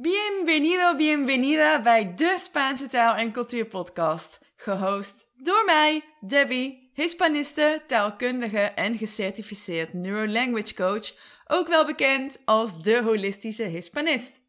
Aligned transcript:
Bienvenido, 0.00 0.96
bienvenida 0.96 1.82
bij 1.82 2.14
de 2.14 2.36
Spaanse 2.38 2.86
taal- 2.86 3.14
en 3.14 3.32
cultuurpodcast. 3.32 4.40
Gehost 4.56 5.28
door 5.36 5.62
mij, 5.64 6.04
Debbie, 6.20 6.90
Hispaniste, 6.94 7.82
taalkundige 7.86 8.58
en 8.58 8.98
gecertificeerd 8.98 9.92
neurolanguage 9.92 10.74
coach, 10.74 11.14
ook 11.46 11.68
wel 11.68 11.86
bekend 11.86 12.42
als 12.44 12.82
de 12.82 13.02
holistische 13.02 13.62
Hispanist. 13.62 14.42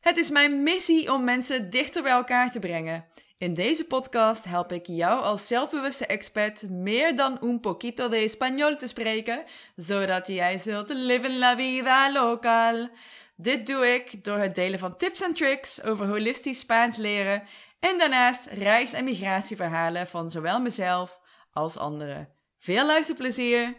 Het 0.00 0.16
is 0.16 0.30
mijn 0.30 0.62
missie 0.62 1.12
om 1.12 1.24
mensen 1.24 1.70
dichter 1.70 2.02
bij 2.02 2.12
elkaar 2.12 2.50
te 2.50 2.58
brengen. 2.58 3.04
In 3.38 3.54
deze 3.54 3.84
podcast 3.84 4.44
help 4.44 4.72
ik 4.72 4.86
jou 4.86 5.22
als 5.22 5.46
zelfbewuste 5.46 6.06
expert 6.06 6.70
meer 6.70 7.16
dan 7.16 7.38
un 7.42 7.60
poquito 7.60 8.08
de 8.08 8.30
español 8.30 8.78
te 8.78 8.86
spreken, 8.86 9.44
zodat 9.76 10.26
jij 10.26 10.58
zult 10.58 10.88
leven 10.88 11.38
la 11.38 11.56
vida 11.56 12.12
local. 12.12 12.88
Dit 13.36 13.66
doe 13.66 13.86
ik 13.86 14.24
door 14.24 14.38
het 14.38 14.54
delen 14.54 14.78
van 14.78 14.96
tips 14.96 15.22
en 15.22 15.34
tricks 15.34 15.82
over 15.82 16.06
holistisch 16.06 16.58
Spaans 16.58 16.96
leren 16.96 17.42
en 17.80 17.98
daarnaast 17.98 18.46
reis- 18.46 18.92
en 18.92 19.04
migratieverhalen 19.04 20.06
van 20.06 20.30
zowel 20.30 20.60
mezelf 20.60 21.20
als 21.52 21.76
anderen. 21.76 22.28
Veel 22.58 22.86
luisterplezier! 22.86 23.74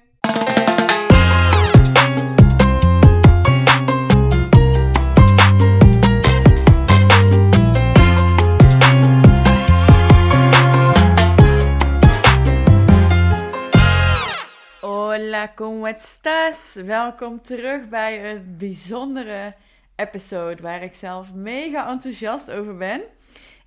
Hola, 15.38 15.54
¿cómo 15.54 15.88
estás? 15.88 16.76
Welkom 16.86 17.41
terug 17.41 17.90
bij 17.90 18.32
een 18.32 18.55
bijzondere 18.58 19.54
episode 19.96 20.62
waar 20.62 20.84
ik 20.84 20.96
zelf 20.96 21.34
mega 21.34 21.90
enthousiast 21.90 22.52
over 22.52 22.77
ben. 22.77 23.02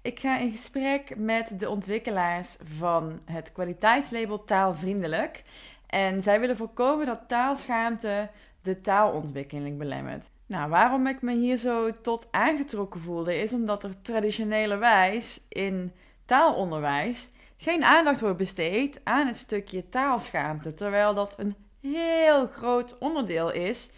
Ik 0.02 0.20
ga 0.20 0.38
in 0.38 0.50
gesprek 0.50 1.16
met 1.16 1.60
de 1.60 1.68
ontwikkelaars 1.68 2.56
van 2.78 3.20
het 3.24 3.52
kwaliteitslabel 3.52 4.44
Taalvriendelijk. 4.44 5.42
En 5.86 6.22
zij 6.22 6.40
willen 6.40 6.56
voorkomen 6.56 7.06
dat 7.06 7.28
taalschaamte 7.28 8.28
de 8.62 8.80
taalontwikkeling 8.80 9.78
belemmert. 9.78 10.30
Nou, 10.46 10.70
waarom 10.70 11.06
ik 11.06 11.22
me 11.22 11.34
hier 11.34 11.56
zo 11.56 11.90
tot 11.90 12.28
aangetrokken 12.30 13.00
voelde, 13.00 13.40
is 13.40 13.52
omdat 13.52 13.82
er 13.82 14.02
traditionelerwijs 14.02 15.40
in 15.48 15.92
taalonderwijs 16.24 17.28
geen 17.60 17.84
aandacht 17.84 18.20
wordt 18.20 18.36
besteed 18.36 19.00
aan 19.04 19.26
het 19.26 19.36
stukje 19.36 19.88
taalschaamte. 19.88 20.74
Terwijl 20.74 21.14
dat 21.14 21.34
een 21.38 21.54
heel 21.80 22.46
groot 22.46 22.98
onderdeel 22.98 23.52
is, 23.52 23.90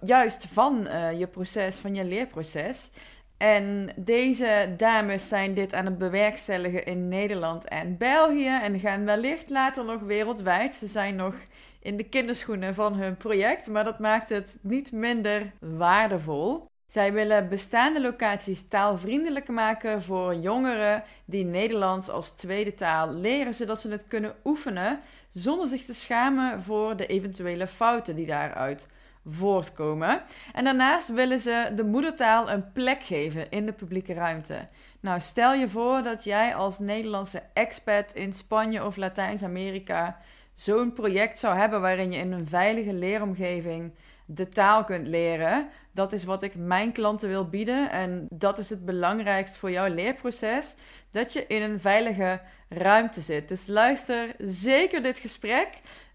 juist 0.00 0.46
van 0.46 0.86
uh, 0.86 1.18
je 1.18 1.26
proces, 1.26 1.78
van 1.78 1.94
je 1.94 2.04
leerproces. 2.04 2.90
En 3.36 3.92
deze 3.96 4.74
dames 4.76 5.28
zijn 5.28 5.54
dit 5.54 5.74
aan 5.74 5.84
het 5.84 5.98
bewerkstelligen 5.98 6.84
in 6.84 7.08
Nederland 7.08 7.64
en 7.64 7.96
België. 7.96 8.58
En 8.62 8.80
gaan 8.80 9.04
wellicht 9.04 9.50
later 9.50 9.84
nog 9.84 10.00
wereldwijd. 10.00 10.74
Ze 10.74 10.86
zijn 10.86 11.16
nog 11.16 11.34
in 11.80 11.96
de 11.96 12.08
kinderschoenen 12.08 12.74
van 12.74 12.94
hun 12.94 13.16
project, 13.16 13.68
maar 13.68 13.84
dat 13.84 13.98
maakt 13.98 14.28
het 14.28 14.58
niet 14.62 14.92
minder 14.92 15.52
waardevol. 15.60 16.67
Zij 16.88 17.12
willen 17.12 17.48
bestaande 17.48 18.00
locaties 18.00 18.68
taalvriendelijker 18.68 19.54
maken 19.54 20.02
voor 20.02 20.34
jongeren 20.34 21.02
die 21.24 21.44
Nederlands 21.44 22.08
als 22.10 22.30
tweede 22.30 22.74
taal 22.74 23.12
leren, 23.12 23.54
zodat 23.54 23.80
ze 23.80 23.90
het 23.90 24.06
kunnen 24.06 24.34
oefenen 24.44 25.00
zonder 25.30 25.68
zich 25.68 25.84
te 25.84 25.94
schamen 25.94 26.62
voor 26.62 26.96
de 26.96 27.06
eventuele 27.06 27.66
fouten 27.66 28.16
die 28.16 28.26
daaruit 28.26 28.88
voortkomen. 29.26 30.22
En 30.52 30.64
daarnaast 30.64 31.08
willen 31.08 31.40
ze 31.40 31.72
de 31.76 31.84
moedertaal 31.84 32.50
een 32.50 32.72
plek 32.72 33.02
geven 33.02 33.50
in 33.50 33.66
de 33.66 33.72
publieke 33.72 34.14
ruimte. 34.14 34.68
Nou, 35.00 35.20
stel 35.20 35.54
je 35.54 35.68
voor 35.68 36.02
dat 36.02 36.24
jij 36.24 36.54
als 36.54 36.78
Nederlandse 36.78 37.42
expat 37.52 38.12
in 38.14 38.32
Spanje 38.32 38.84
of 38.84 38.96
Latijns-Amerika 38.96 40.18
zo'n 40.54 40.92
project 40.92 41.38
zou 41.38 41.56
hebben 41.56 41.80
waarin 41.80 42.12
je 42.12 42.18
in 42.18 42.32
een 42.32 42.46
veilige 42.46 42.92
leeromgeving 42.92 43.92
de 44.30 44.48
taal 44.48 44.84
kunt 44.84 45.06
leren. 45.06 45.68
Dat 45.92 46.12
is 46.12 46.24
wat 46.24 46.42
ik 46.42 46.54
mijn 46.54 46.92
klanten 46.92 47.28
wil 47.28 47.48
bieden. 47.48 47.90
En 47.90 48.26
dat 48.30 48.58
is 48.58 48.70
het 48.70 48.84
belangrijkst 48.84 49.56
voor 49.56 49.70
jouw 49.70 49.94
leerproces. 49.94 50.74
Dat 51.10 51.32
je 51.32 51.46
in 51.46 51.62
een 51.62 51.80
veilige 51.80 52.40
ruimte 52.68 53.20
zit. 53.20 53.48
Dus 53.48 53.66
luister 53.66 54.34
zeker 54.38 55.02
dit 55.02 55.18
gesprek. 55.18 55.68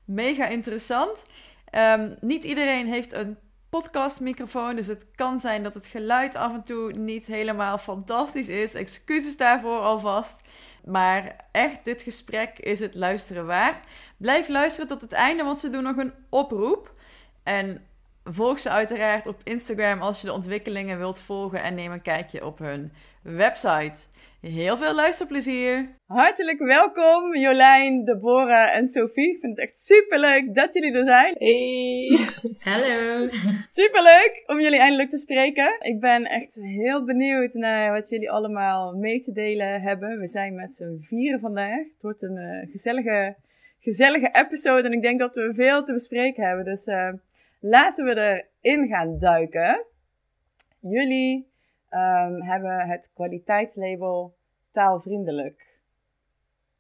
Mega 0.06 0.48
interessant. 0.48 1.26
Um, 1.72 2.16
niet 2.20 2.44
iedereen 2.44 2.88
heeft 2.88 3.14
een 3.14 3.38
podcastmicrofoon. 3.70 4.76
Dus 4.76 4.88
het 4.88 5.06
kan 5.16 5.40
zijn 5.40 5.64
dat 5.64 5.74
het 5.74 5.88
geluid 5.88 6.36
af 6.36 6.54
en 6.54 6.64
toe 6.64 6.92
niet 6.92 7.26
helemaal 7.26 7.78
fantastisch 7.78 8.50
is. 8.50 8.74
Excuses 8.74 9.38
daarvoor 9.38 9.80
alvast. 9.80 10.42
Maar 10.86 11.36
echt, 11.52 11.86
dit 11.86 12.02
gesprek 12.02 12.60
is 12.60 12.80
het 12.80 12.96
luisteren 12.96 13.46
waard. 13.46 13.84
Blijf 14.18 14.48
luisteren 14.48 14.88
tot 14.88 15.02
het 15.02 15.12
einde, 15.12 15.44
want 15.44 15.60
ze 15.60 15.70
doen 15.70 15.84
nog 15.84 15.98
een 15.98 16.14
oproep. 16.30 16.94
En 17.44 17.88
volg 18.24 18.60
ze 18.60 18.70
uiteraard 18.70 19.28
op 19.28 19.42
Instagram 19.44 20.02
als 20.02 20.22
je 20.22 20.28
de 20.28 20.34
ontwikkelingen 20.34 20.98
wilt 20.98 21.20
volgen. 21.20 21.64
En 21.64 21.76
neem 21.76 21.92
een 21.92 22.02
kijkje 22.02 22.46
op 22.46 22.60
hun 22.60 22.92
website. 23.24 24.08
Heel 24.42 24.78
veel 24.78 24.94
luisterplezier. 24.94 25.90
Hartelijk 26.06 26.60
welkom 26.60 27.36
Jolijn, 27.36 28.04
Deborah 28.04 28.76
en 28.76 28.88
Sophie. 28.88 29.34
Ik 29.34 29.40
vind 29.40 29.58
het 29.58 29.68
echt 29.68 29.78
super 29.78 30.20
leuk 30.20 30.56
dat 30.56 30.74
jullie 30.74 30.94
er 30.94 31.04
zijn. 31.04 31.36
Hey. 31.38 32.18
Hallo. 32.72 33.30
Super 33.66 34.04
leuk 34.04 34.44
om 34.46 34.62
jullie 34.62 34.80
eindelijk 34.80 35.10
te 35.10 35.18
spreken. 35.18 35.78
Ik 35.80 36.00
ben 36.00 36.26
echt 36.26 36.56
heel 36.62 37.04
benieuwd 37.04 37.54
naar 37.54 37.92
wat 37.92 38.10
jullie 38.10 38.32
allemaal 38.32 38.94
mee 38.94 39.20
te 39.20 39.32
delen 39.32 39.82
hebben. 39.82 40.20
We 40.20 40.28
zijn 40.28 40.56
met 40.56 40.74
z'n 40.74 40.98
vieren 41.02 41.40
vandaag. 41.40 41.78
Het 41.78 42.02
wordt 42.02 42.22
een 42.22 42.38
uh, 42.38 42.72
gezellige, 42.72 43.36
gezellige 43.80 44.30
episode 44.32 44.84
en 44.84 44.94
ik 44.94 45.02
denk 45.02 45.20
dat 45.20 45.36
we 45.36 45.54
veel 45.54 45.84
te 45.84 45.94
bespreken 45.94 46.48
hebben. 46.48 46.66
Dus 46.66 46.88
uh, 46.88 47.10
laten 47.64 48.06
we 48.06 48.46
erin 48.62 48.88
gaan 48.88 49.18
duiken. 49.18 49.86
Jullie 50.80 51.52
um, 51.90 52.42
hebben 52.42 52.88
het 52.88 53.12
kwaliteitslabel 53.14 54.36
taalvriendelijk 54.72 55.82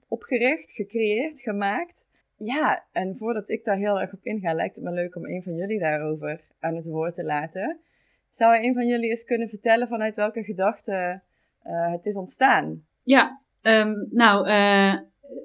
opgericht, 0.07 0.71
gecreëerd, 0.71 1.41
gemaakt. 1.41 2.07
Ja, 2.37 2.85
en 2.91 3.17
voordat 3.17 3.49
ik 3.49 3.63
daar 3.63 3.77
heel 3.77 4.01
erg 4.01 4.13
op 4.13 4.25
inga, 4.25 4.53
lijkt 4.53 4.75
het 4.75 4.83
me 4.83 4.91
leuk 4.91 5.15
om 5.15 5.25
een 5.25 5.43
van 5.43 5.55
jullie 5.55 5.79
daarover 5.79 6.41
aan 6.59 6.75
het 6.75 6.85
woord 6.85 7.13
te 7.13 7.23
laten. 7.23 7.79
Zou 8.29 8.55
een 8.55 8.73
van 8.73 8.87
jullie 8.87 9.09
eens 9.09 9.23
kunnen 9.23 9.49
vertellen 9.49 9.87
vanuit 9.87 10.15
welke 10.15 10.43
gedachte 10.43 11.21
uh, 11.65 11.91
het 11.91 12.05
is 12.05 12.15
ontstaan? 12.15 12.85
Ja, 13.03 13.41
um, 13.61 14.07
nou, 14.11 14.47
uh, 14.47 14.93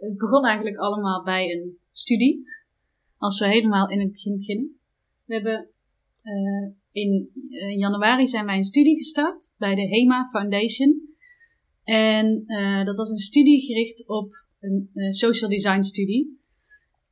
het 0.00 0.16
begon 0.16 0.44
eigenlijk 0.44 0.76
allemaal 0.76 1.24
bij 1.24 1.50
een 1.50 1.78
studie. 1.90 2.46
Als 3.16 3.40
we 3.40 3.46
helemaal 3.46 3.90
in 3.90 4.00
het 4.00 4.12
begin 4.12 4.36
beginnen. 4.36 4.77
We 5.28 5.34
hebben 5.34 5.70
uh, 6.22 6.72
in 6.92 7.30
uh, 7.50 7.78
januari 7.78 8.26
zijn 8.26 8.46
wij 8.46 8.56
een 8.56 8.64
studie 8.64 8.96
gestart 8.96 9.54
bij 9.58 9.74
de 9.74 9.88
HEMA 9.88 10.28
Foundation. 10.30 11.16
En 11.84 12.44
uh, 12.46 12.84
dat 12.84 12.96
was 12.96 13.10
een 13.10 13.18
studie 13.18 13.60
gericht 13.60 14.08
op 14.08 14.32
een 14.60 14.90
social 15.12 15.50
design 15.50 15.80
studie. 15.80 16.40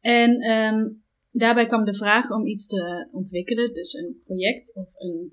En 0.00 0.50
um, 0.50 1.02
daarbij 1.30 1.66
kwam 1.66 1.84
de 1.84 1.94
vraag 1.94 2.30
om 2.30 2.46
iets 2.46 2.66
te 2.66 3.08
ontwikkelen, 3.10 3.74
dus 3.74 3.92
een 3.92 4.20
project 4.24 4.74
of 4.74 4.88
een, 4.94 5.32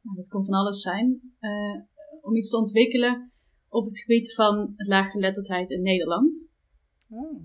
nou, 0.00 0.16
dat 0.16 0.28
kon 0.28 0.44
van 0.44 0.54
alles 0.54 0.80
zijn, 0.80 1.20
om 2.22 2.36
iets 2.36 2.50
te 2.50 2.58
ontwikkelen 2.58 3.30
op 3.68 3.84
het 3.84 4.00
gebied 4.00 4.34
van 4.34 4.74
laaggeletterdheid 4.76 5.70
in 5.70 5.82
Nederland. 5.82 6.50
Oh. 7.10 7.42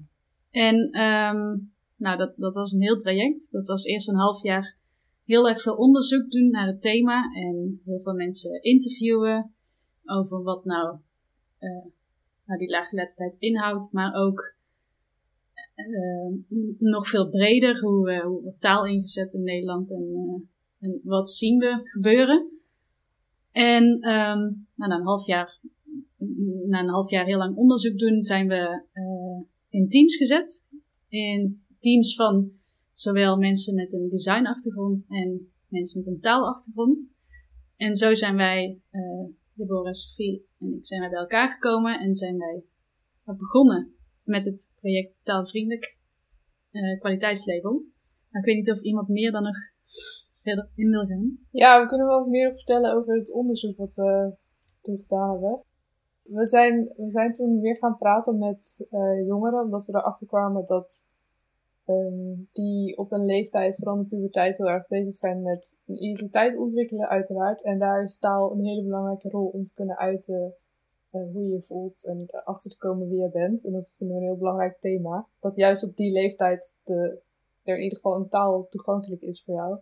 En 0.49 1.01
um, 1.01 1.71
nou, 1.97 2.17
dat, 2.17 2.33
dat 2.37 2.55
was 2.55 2.71
een 2.71 2.81
heel 2.81 2.97
traject. 2.97 3.51
Dat 3.51 3.65
was 3.65 3.83
eerst 3.83 4.07
een 4.07 4.15
half 4.15 4.43
jaar 4.43 4.75
heel 5.25 5.49
erg 5.49 5.61
veel 5.61 5.75
onderzoek 5.75 6.31
doen 6.31 6.49
naar 6.49 6.67
het 6.67 6.81
thema 6.81 7.33
en 7.33 7.81
heel 7.85 7.99
veel 8.03 8.13
mensen 8.13 8.63
interviewen 8.63 9.51
over 10.05 10.43
wat 10.43 10.65
nou, 10.65 10.97
uh, 11.59 11.85
nou 12.45 12.59
die 12.59 12.69
laaggeletterdheid 12.69 13.35
inhoudt, 13.39 13.91
maar 13.91 14.13
ook 14.13 14.55
uh, 15.75 16.39
nog 16.79 17.07
veel 17.07 17.29
breder 17.29 17.79
hoe, 17.79 18.11
uh, 18.11 18.23
hoe 18.23 18.41
wordt 18.41 18.59
taal 18.59 18.85
ingezet 18.85 19.33
in 19.33 19.43
Nederland 19.43 19.91
en, 19.91 20.13
en 20.79 20.99
wat 21.03 21.29
zien 21.29 21.57
we 21.57 21.79
gebeuren. 21.83 22.51
En 23.51 23.83
um, 23.83 24.67
nou, 24.75 24.89
na 24.89 24.95
een 24.95 25.05
half 25.05 25.25
jaar, 25.25 25.59
na 26.65 26.79
een 26.79 26.89
half 26.89 27.09
jaar 27.09 27.25
heel 27.25 27.37
lang 27.37 27.55
onderzoek 27.55 27.97
doen, 27.97 28.21
zijn 28.21 28.47
we 28.47 28.81
in 29.69 29.89
teams 29.89 30.15
gezet. 30.15 30.65
In 31.09 31.65
teams 31.79 32.15
van 32.15 32.51
zowel 32.91 33.37
mensen 33.37 33.75
met 33.75 33.93
een 33.93 34.09
designachtergrond 34.09 35.05
en 35.09 35.51
mensen 35.67 35.99
met 35.99 36.13
een 36.13 36.19
taalachtergrond. 36.19 37.09
En 37.75 37.95
zo 37.95 38.13
zijn 38.13 38.35
wij, 38.35 38.81
uh, 38.91 39.27
Deborah, 39.53 39.93
Sophie 39.93 40.47
en 40.59 40.73
ik, 40.73 40.85
zijn 40.85 41.01
wij 41.01 41.09
bij 41.09 41.19
elkaar 41.19 41.49
gekomen 41.49 41.99
en 41.99 42.15
zijn 42.15 42.37
wij 42.37 42.63
begonnen 43.37 43.95
met 44.23 44.45
het 44.45 44.73
project 44.75 45.19
Taalvriendelijk 45.23 45.97
uh, 46.71 46.99
kwaliteitslabel. 46.99 47.71
Nou, 47.71 48.39
ik 48.39 48.45
weet 48.45 48.55
niet 48.55 48.71
of 48.71 48.81
iemand 48.81 49.07
meer 49.07 49.31
dan 49.31 49.43
nog 49.43 49.55
verder 50.33 50.69
in 50.75 50.89
wil 50.89 51.05
gaan. 51.05 51.39
Ja, 51.51 51.81
we 51.81 51.87
kunnen 51.87 52.07
wel 52.07 52.19
wat 52.19 52.27
meer 52.27 52.53
vertellen 52.53 52.95
over 52.95 53.15
het 53.15 53.33
onderzoek 53.33 53.77
wat 53.77 53.93
we 53.93 54.35
toen 54.81 54.97
gedaan 55.01 55.31
hebben. 55.31 55.61
We 56.21 56.45
zijn, 56.45 56.93
we 56.95 57.09
zijn 57.09 57.33
toen 57.33 57.59
weer 57.59 57.75
gaan 57.75 57.97
praten 57.97 58.37
met 58.37 58.87
uh, 58.91 59.27
jongeren, 59.27 59.63
omdat 59.63 59.85
we 59.85 59.95
erachter 59.95 60.27
kwamen 60.27 60.65
dat 60.65 61.11
um, 61.87 62.49
die 62.53 62.97
op 62.97 63.11
een 63.11 63.25
leeftijd, 63.25 63.75
vooral 63.75 63.97
de 63.97 64.03
puberteit, 64.03 64.57
heel 64.57 64.69
erg 64.69 64.87
bezig 64.87 65.15
zijn 65.15 65.41
met 65.41 65.79
een 65.85 66.03
identiteit 66.03 66.57
ontwikkelen, 66.57 67.09
uiteraard. 67.09 67.61
En 67.61 67.79
daar 67.79 68.03
is 68.03 68.17
taal 68.17 68.51
een 68.51 68.65
hele 68.65 68.83
belangrijke 68.83 69.29
rol 69.29 69.45
om 69.45 69.63
te 69.63 69.73
kunnen 69.73 69.97
uiten 69.97 70.53
uh, 71.11 71.21
hoe 71.33 71.43
je 71.43 71.49
je 71.49 71.61
voelt 71.61 72.05
en 72.05 72.23
erachter 72.27 72.71
te 72.71 72.77
komen 72.77 73.09
wie 73.09 73.21
je 73.21 73.29
bent. 73.29 73.65
En 73.65 73.71
dat 73.71 73.95
vinden 73.97 74.15
we 74.15 74.21
een 74.21 74.27
heel 74.27 74.37
belangrijk 74.37 74.77
thema. 74.79 75.27
Dat 75.39 75.55
juist 75.55 75.83
op 75.83 75.95
die 75.95 76.11
leeftijd 76.11 76.79
de, 76.83 77.19
er 77.63 77.75
in 77.75 77.83
ieder 77.83 77.97
geval 77.97 78.15
een 78.15 78.29
taal 78.29 78.67
toegankelijk 78.69 79.21
is 79.21 79.43
voor 79.43 79.55
jou. 79.55 79.77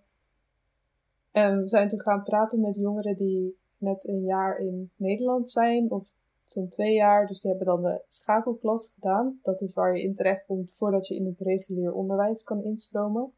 En 1.32 1.62
we 1.62 1.68
zijn 1.68 1.88
toen 1.88 2.02
gaan 2.02 2.24
praten 2.24 2.62
met 2.62 2.76
jongeren 2.76 3.16
die 3.16 3.58
net 3.78 4.08
een 4.08 4.24
jaar 4.24 4.58
in 4.58 4.92
Nederland 4.96 5.50
zijn, 5.50 5.92
of 5.92 6.08
zo'n 6.46 6.68
twee 6.68 6.94
jaar. 6.94 7.28
Dus 7.28 7.42
die 7.42 7.50
hebben 7.50 7.68
dan 7.68 7.82
de 7.82 8.02
schakelklas 8.08 8.92
gedaan. 8.94 9.40
Dat 9.42 9.62
is 9.62 9.74
waar 9.74 9.98
je 9.98 10.04
in 10.04 10.16
terecht 10.16 10.46
komt 10.46 10.72
voordat 10.78 11.08
je 11.08 11.16
in 11.16 11.26
het 11.26 11.40
regulier 11.40 11.94
onderwijs 11.94 12.44
kan 12.44 12.64
instromen. 12.64 13.34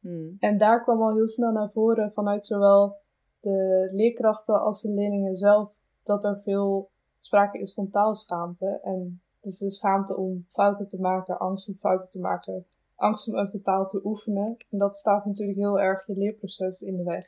Hmm. 0.00 0.36
En 0.38 0.58
daar 0.58 0.82
kwam 0.82 1.02
al 1.02 1.14
heel 1.14 1.28
snel 1.28 1.52
naar 1.52 1.70
voren 1.70 2.12
vanuit 2.12 2.46
zowel 2.46 2.96
de 3.40 3.88
leerkrachten 3.92 4.60
als 4.60 4.82
de 4.82 4.92
leerlingen 4.92 5.34
zelf 5.34 5.72
dat 6.02 6.24
er 6.24 6.40
veel 6.44 6.90
sprake 7.18 7.58
is 7.58 7.74
van 7.74 7.90
taalschaamte. 7.90 8.80
En 8.82 9.20
dus 9.40 9.58
de 9.58 9.70
schaamte 9.70 10.16
om 10.16 10.46
fouten 10.48 10.88
te 10.88 11.00
maken, 11.00 11.38
angst 11.38 11.68
om 11.68 11.76
fouten 11.80 12.10
te 12.10 12.20
maken, 12.20 12.66
angst 12.94 13.28
om 13.28 13.38
ook 13.38 13.50
de 13.50 13.60
taal 13.60 13.86
te 13.86 14.00
oefenen. 14.04 14.56
En 14.70 14.78
dat 14.78 14.96
staat 14.96 15.24
natuurlijk 15.24 15.58
heel 15.58 15.80
erg 15.80 16.06
je 16.06 16.16
leerproces 16.16 16.82
in 16.82 16.96
de 16.96 17.02
weg, 17.02 17.26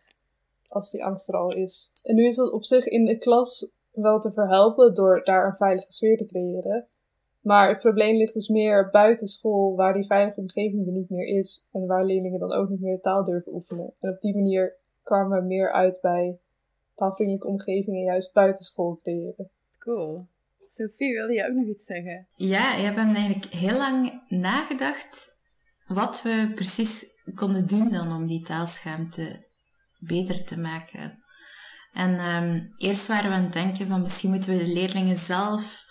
als 0.69 0.91
die 0.91 1.05
angst 1.05 1.29
er 1.29 1.37
al 1.37 1.55
is. 1.55 1.91
En 2.03 2.15
nu 2.15 2.27
is 2.27 2.37
dat 2.37 2.53
op 2.53 2.65
zich 2.65 2.87
in 2.87 3.05
de 3.05 3.19
klas 3.19 3.71
wel 3.93 4.21
te 4.21 4.33
verhelpen 4.33 4.95
door 4.95 5.21
daar 5.25 5.47
een 5.47 5.57
veilige 5.57 5.93
sfeer 5.93 6.17
te 6.17 6.27
creëren. 6.27 6.87
Maar 7.41 7.69
het 7.69 7.79
probleem 7.79 8.17
ligt 8.17 8.35
dus 8.35 8.49
meer 8.49 8.91
buiten 8.91 9.27
school, 9.27 9.77
waar 9.77 9.95
die 9.95 10.07
veilige 10.07 10.41
omgeving 10.41 10.87
er 10.87 10.93
niet 10.93 11.11
meer 11.11 11.27
is. 11.27 11.67
En 11.73 11.87
waar 11.87 12.05
leerlingen 12.05 12.41
dan 12.41 12.53
ook 12.53 12.69
niet 12.69 12.81
meer 12.81 12.95
de 12.95 13.01
taal 13.01 13.25
durven 13.25 13.53
oefenen. 13.53 13.93
En 14.01 14.11
op 14.11 14.21
die 14.21 14.35
manier 14.35 14.77
kwamen 15.03 15.41
we 15.41 15.47
meer 15.47 15.73
uit 15.73 15.99
bij 16.03 16.39
taalvriendelijke 16.95 17.49
omgevingen 17.49 18.03
juist 18.03 18.33
buiten 18.33 18.65
school 18.65 18.99
creëren. 19.03 19.51
Cool. 19.79 20.27
Sophie, 20.67 21.15
wilde 21.15 21.33
je 21.33 21.49
ook 21.49 21.55
nog 21.55 21.67
iets 21.67 21.85
zeggen? 21.85 22.27
Ja, 22.35 22.77
ik 22.77 22.85
heb 22.85 22.97
eigenlijk 22.97 23.45
heel 23.45 23.77
lang 23.77 24.23
nagedacht 24.29 25.41
wat 25.87 26.23
we 26.23 26.53
precies 26.55 27.05
konden 27.35 27.67
doen 27.67 27.91
dan 27.91 28.17
om 28.17 28.27
die 28.27 28.43
taalschaamte 28.43 29.47
beter 29.99 30.45
te 30.45 30.61
maken. 30.61 31.22
En 31.93 32.21
um, 32.21 32.75
eerst 32.77 33.07
waren 33.07 33.31
we 33.31 33.37
aan 33.37 33.43
het 33.43 33.53
denken 33.53 33.87
van 33.87 34.03
misschien 34.03 34.31
moeten 34.31 34.57
we 34.57 34.65
de 34.65 34.73
leerlingen 34.73 35.17
zelf 35.17 35.85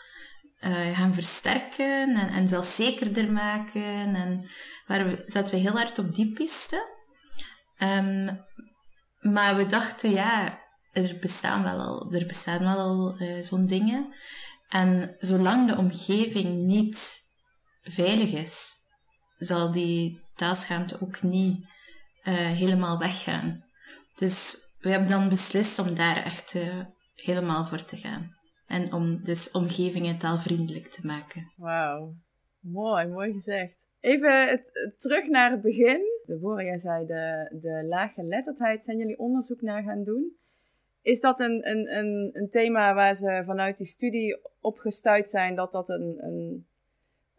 uh, 0.59 0.97
gaan 0.97 1.13
versterken 1.13 2.15
en, 2.15 2.29
en 2.29 2.47
zelfzekerder 2.47 3.31
maken. 3.31 4.15
En 4.15 4.49
waren 4.87 5.07
we, 5.07 5.23
zaten 5.25 5.53
we 5.53 5.59
heel 5.59 5.77
hard 5.77 5.99
op 5.99 6.15
die 6.15 6.33
piste. 6.33 6.99
Um, 7.77 8.45
maar 9.19 9.55
we 9.55 9.65
dachten, 9.65 10.11
ja, 10.11 10.59
er 10.91 11.17
bestaan 11.19 11.63
wel 11.63 11.79
al, 11.79 12.11
er 12.11 12.25
bestaan 12.25 12.59
wel 12.59 12.77
al 12.77 13.21
uh, 13.21 13.41
zo'n 13.41 13.65
dingen. 13.65 14.13
En 14.69 15.15
zolang 15.19 15.69
de 15.69 15.77
omgeving 15.77 16.65
niet 16.65 17.19
veilig 17.81 18.31
is, 18.31 18.73
zal 19.37 19.71
die 19.71 20.21
taalschaamte 20.35 21.01
ook 21.01 21.21
niet 21.21 21.65
uh, 22.23 22.33
helemaal 22.33 22.97
weggaan. 22.97 23.65
Dus 24.15 24.57
we 24.81 24.89
hebben 24.89 25.09
dan 25.09 25.29
beslist 25.29 25.79
om 25.79 25.95
daar 25.95 26.23
echt 26.23 26.53
uh, 26.53 26.85
helemaal 27.15 27.65
voor 27.65 27.83
te 27.83 27.97
gaan. 27.97 28.35
En 28.67 28.93
om 28.93 29.23
dus 29.23 29.51
omgevingen 29.51 30.17
taalvriendelijk 30.17 30.87
te 30.87 31.05
maken. 31.05 31.51
Wauw, 31.55 32.13
mooi, 32.59 33.07
mooi 33.07 33.31
gezegd. 33.31 33.73
Even 33.99 34.47
het, 34.49 34.93
terug 34.97 35.27
naar 35.27 35.51
het 35.51 35.61
begin. 35.61 36.01
Deborah, 36.25 36.65
jij 36.65 36.77
zei 36.77 37.05
de, 37.05 37.55
de 37.59 37.85
laaggeletterdheid. 37.87 38.83
Zijn 38.83 38.97
jullie 38.97 39.19
onderzoek 39.19 39.61
naar 39.61 39.83
gaan 39.83 40.03
doen? 40.03 40.35
Is 41.01 41.19
dat 41.19 41.39
een, 41.39 41.69
een, 41.69 41.97
een, 41.97 42.29
een 42.33 42.49
thema 42.49 42.93
waar 42.93 43.15
ze 43.15 43.43
vanuit 43.45 43.77
die 43.77 43.87
studie 43.87 44.39
op 44.61 44.77
gestuurd 44.77 45.29
zijn 45.29 45.55
dat 45.55 45.71
dat 45.71 45.89
een, 45.89 46.17
een 46.19 46.65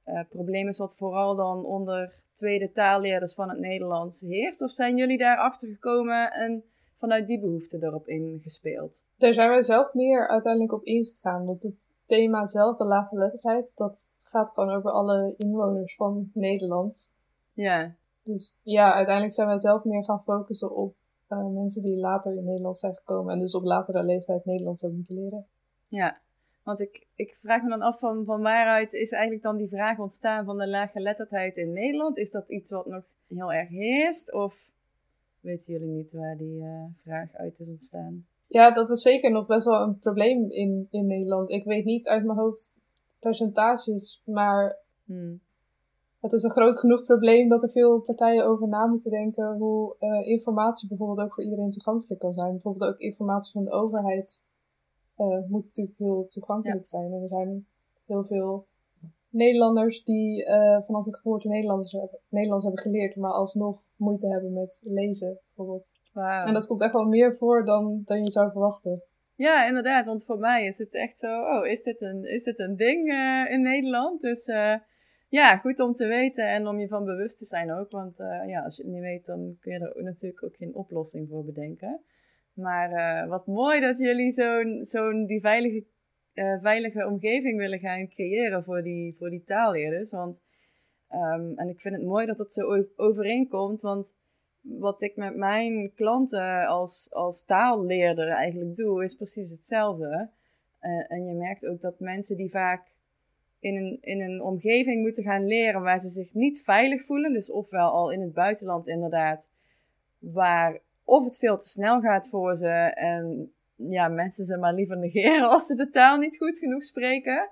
uh, 0.06 0.20
probleem 0.28 0.68
is 0.68 0.78
wat 0.78 0.96
vooral 0.96 1.36
dan 1.36 1.64
onder 1.64 2.12
tweede 2.32 2.70
taalleerders 2.70 3.34
van 3.34 3.48
het 3.48 3.58
Nederlands 3.58 4.20
heerst? 4.20 4.62
Of 4.62 4.70
zijn 4.70 4.96
jullie 4.96 5.18
daar 5.18 5.36
achter 5.36 5.68
gekomen 5.68 6.32
en 6.32 6.64
vanuit 7.02 7.26
die 7.26 7.40
behoefte 7.40 7.78
erop 7.80 8.08
ingespeeld? 8.08 9.04
Daar 9.16 9.32
zijn 9.32 9.48
wij 9.48 9.62
zelf 9.62 9.94
meer 9.94 10.28
uiteindelijk 10.28 10.72
op 10.72 10.84
ingegaan. 10.84 11.44
Want 11.44 11.62
het 11.62 11.90
thema 12.06 12.46
zelf, 12.46 12.76
de 12.76 12.84
laaggeletterdheid, 12.84 13.72
dat 13.74 14.08
gaat 14.16 14.50
gewoon 14.50 14.70
over 14.70 14.90
alle 14.90 15.34
inwoners 15.36 15.94
van 15.96 16.30
Nederland. 16.34 17.12
Ja. 17.52 17.94
Dus 18.22 18.58
ja, 18.62 18.92
uiteindelijk 18.92 19.34
zijn 19.34 19.46
wij 19.46 19.58
zelf 19.58 19.84
meer 19.84 20.04
gaan 20.04 20.22
focussen 20.22 20.76
op 20.76 20.94
uh, 21.28 21.46
mensen 21.46 21.82
die 21.82 21.96
later 21.96 22.36
in 22.36 22.44
Nederland 22.44 22.78
zijn 22.78 22.94
gekomen 22.94 23.32
en 23.32 23.38
dus 23.38 23.54
op 23.54 23.64
latere 23.64 24.02
leeftijd 24.02 24.44
Nederlands 24.44 24.80
hebben 24.80 24.98
moeten 24.98 25.22
leren. 25.22 25.46
Ja, 25.88 26.20
want 26.62 26.80
ik, 26.80 27.06
ik 27.14 27.34
vraag 27.34 27.62
me 27.62 27.68
dan 27.68 27.82
af 27.82 27.98
van, 27.98 28.24
van 28.24 28.42
waaruit 28.42 28.92
is 28.92 29.12
eigenlijk 29.12 29.42
dan 29.42 29.56
die 29.56 29.68
vraag 29.68 29.98
ontstaan 29.98 30.44
van 30.44 30.58
de 30.58 30.68
laaggeletterdheid 30.68 31.56
in 31.56 31.72
Nederland? 31.72 32.18
Is 32.18 32.30
dat 32.30 32.48
iets 32.48 32.70
wat 32.70 32.86
nog 32.86 33.04
heel 33.28 33.52
erg 33.52 33.68
heerst? 33.68 34.32
Of 34.32 34.70
weten 35.42 35.72
jullie 35.72 35.88
niet 35.88 36.12
waar 36.12 36.36
die 36.36 36.60
uh, 36.60 36.84
vraag 37.02 37.34
uit 37.34 37.60
is 37.60 37.68
ontstaan? 37.68 38.26
Ja, 38.46 38.70
dat 38.74 38.90
is 38.90 39.02
zeker 39.02 39.30
nog 39.30 39.46
best 39.46 39.64
wel 39.64 39.82
een 39.82 39.98
probleem 39.98 40.50
in, 40.50 40.88
in 40.90 41.06
Nederland. 41.06 41.50
Ik 41.50 41.64
weet 41.64 41.84
niet 41.84 42.08
uit 42.08 42.24
mijn 42.24 42.38
hoofd 42.38 42.80
percentages, 43.18 44.22
maar 44.24 44.78
hmm. 45.04 45.40
het 46.20 46.32
is 46.32 46.42
een 46.42 46.50
groot 46.50 46.78
genoeg 46.78 47.04
probleem 47.04 47.48
dat 47.48 47.62
er 47.62 47.70
veel 47.70 48.00
partijen 48.00 48.46
over 48.46 48.68
na 48.68 48.86
moeten 48.86 49.10
denken 49.10 49.56
hoe 49.56 49.96
uh, 50.00 50.26
informatie 50.26 50.88
bijvoorbeeld 50.88 51.26
ook 51.26 51.34
voor 51.34 51.44
iedereen 51.44 51.70
toegankelijk 51.70 52.20
kan 52.20 52.32
zijn. 52.32 52.52
Bijvoorbeeld 52.52 52.90
ook 52.90 52.98
informatie 52.98 53.52
van 53.52 53.64
de 53.64 53.70
overheid 53.70 54.44
uh, 55.18 55.48
moet 55.48 55.64
natuurlijk 55.64 55.98
heel 55.98 56.26
toegankelijk 56.28 56.86
zijn. 56.86 57.12
En 57.12 57.20
er 57.20 57.28
zijn 57.28 57.66
heel 58.06 58.24
veel 58.24 58.66
Nederlanders 59.28 60.04
die 60.04 60.46
uh, 60.46 60.78
vanaf 60.86 61.04
hun 61.04 61.14
geboorte 61.14 61.48
Nederlands 61.48 61.92
hebben, 61.92 62.18
Nederlands 62.28 62.64
hebben 62.64 62.82
geleerd, 62.82 63.16
maar 63.16 63.32
alsnog 63.32 63.82
moeite 64.02 64.28
hebben 64.28 64.52
met 64.52 64.80
lezen, 64.84 65.40
bijvoorbeeld. 65.46 65.98
Wow. 66.12 66.46
En 66.46 66.52
dat 66.54 66.66
komt 66.66 66.82
echt 66.82 66.92
wel 66.92 67.04
meer 67.04 67.36
voor 67.36 67.64
dan, 67.64 68.02
dan 68.04 68.22
je 68.22 68.30
zou 68.30 68.50
verwachten. 68.50 69.02
Ja, 69.34 69.66
inderdaad, 69.66 70.06
want 70.06 70.24
voor 70.24 70.38
mij 70.38 70.66
is 70.66 70.78
het 70.78 70.94
echt 70.94 71.18
zo, 71.18 71.40
oh, 71.40 71.66
is 71.66 71.82
dit 71.82 72.00
een, 72.00 72.24
is 72.24 72.42
dit 72.42 72.58
een 72.58 72.76
ding 72.76 73.12
uh, 73.12 73.50
in 73.50 73.62
Nederland? 73.62 74.20
Dus 74.20 74.46
uh, 74.46 74.74
ja, 75.28 75.56
goed 75.56 75.80
om 75.80 75.92
te 75.92 76.06
weten 76.06 76.48
en 76.48 76.66
om 76.66 76.78
je 76.78 76.88
van 76.88 77.04
bewust 77.04 77.38
te 77.38 77.44
zijn 77.44 77.72
ook. 77.72 77.90
Want 77.90 78.16
ja, 78.46 78.62
als 78.62 78.76
je 78.76 78.82
het 78.82 78.92
niet 78.92 79.02
weet, 79.02 79.26
dan 79.26 79.56
kun 79.60 79.72
je 79.72 79.78
er 79.78 80.02
natuurlijk 80.02 80.44
ook 80.44 80.56
geen 80.56 80.74
oplossing 80.74 81.28
voor 81.28 81.44
bedenken. 81.44 82.00
Maar 82.52 83.28
wat 83.28 83.46
mooi 83.46 83.80
dat 83.80 83.98
jullie 83.98 84.30
zo'n 84.30 84.84
zo'n 84.84 85.26
die 85.26 85.40
veilige 85.40 85.84
veilige 86.60 87.06
omgeving 87.06 87.58
willen 87.58 87.78
gaan 87.78 88.08
creëren 88.08 88.64
voor 88.64 88.82
die, 88.82 89.14
voor 89.18 89.30
die 89.30 89.42
taalleerders. 89.42 90.10
Want, 90.10 90.40
um, 91.14 91.58
en 91.58 91.68
ik 91.68 91.80
vind 91.80 91.94
het 91.94 92.04
mooi 92.04 92.26
dat 92.26 92.36
dat 92.36 92.52
zo 92.52 92.84
overeenkomt, 92.96 93.80
want 93.80 94.14
wat 94.60 95.02
ik 95.02 95.16
met 95.16 95.36
mijn 95.36 95.92
klanten 95.94 96.66
als, 96.66 97.08
als 97.12 97.44
taalleerder 97.44 98.28
eigenlijk 98.28 98.74
doe, 98.74 99.04
is 99.04 99.14
precies 99.14 99.50
hetzelfde. 99.50 100.28
Uh, 100.82 101.12
en 101.12 101.26
je 101.26 101.34
merkt 101.34 101.66
ook 101.66 101.80
dat 101.80 102.00
mensen 102.00 102.36
die 102.36 102.50
vaak 102.50 102.90
in 103.58 103.76
een, 103.76 103.98
in 104.00 104.20
een 104.20 104.42
omgeving 104.42 105.02
moeten 105.02 105.22
gaan 105.22 105.46
leren 105.46 105.82
waar 105.82 105.98
ze 105.98 106.08
zich 106.08 106.34
niet 106.34 106.62
veilig 106.62 107.04
voelen, 107.04 107.32
dus 107.32 107.50
ofwel 107.50 107.90
al 107.90 108.10
in 108.10 108.20
het 108.20 108.32
buitenland 108.32 108.88
inderdaad, 108.88 109.50
waar 110.18 110.80
of 111.04 111.24
het 111.24 111.38
veel 111.38 111.56
te 111.56 111.68
snel 111.68 112.00
gaat 112.00 112.28
voor 112.28 112.56
ze 112.56 112.68
en 112.94 113.52
ja, 113.74 114.08
mensen 114.08 114.44
ze 114.44 114.56
maar 114.56 114.74
liever 114.74 114.98
negeren 114.98 115.48
als 115.50 115.66
ze 115.66 115.74
de 115.74 115.88
taal 115.88 116.18
niet 116.18 116.36
goed 116.36 116.58
genoeg 116.58 116.84
spreken. 116.84 117.48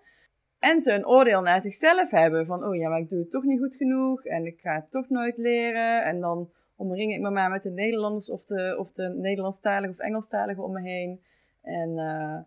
En 0.61 0.81
ze 0.81 0.93
een 0.93 1.07
oordeel 1.07 1.40
naar 1.40 1.61
zichzelf 1.61 2.11
hebben 2.11 2.47
van, 2.47 2.64
oh 2.64 2.76
ja, 2.76 2.88
maar 2.88 2.99
ik 2.99 3.09
doe 3.09 3.19
het 3.19 3.31
toch 3.31 3.45
niet 3.45 3.61
goed 3.61 3.75
genoeg 3.75 4.25
en 4.25 4.47
ik 4.47 4.61
ga 4.61 4.75
het 4.75 4.90
toch 4.90 5.09
nooit 5.09 5.37
leren. 5.37 6.05
En 6.05 6.21
dan 6.21 6.50
omring 6.76 7.12
ik 7.12 7.21
me 7.21 7.31
maar 7.31 7.50
met 7.50 7.62
de 7.62 7.71
Nederlanders 7.71 8.31
of 8.31 8.45
de, 8.45 8.76
of 8.79 8.93
de 8.93 9.09
Nederlandstaligen 9.09 9.90
of 9.90 9.99
Engelstaligen 9.99 10.64
om 10.64 10.73
me 10.73 10.81
heen. 10.81 11.21
En 11.62 11.90
uh, 11.90 12.38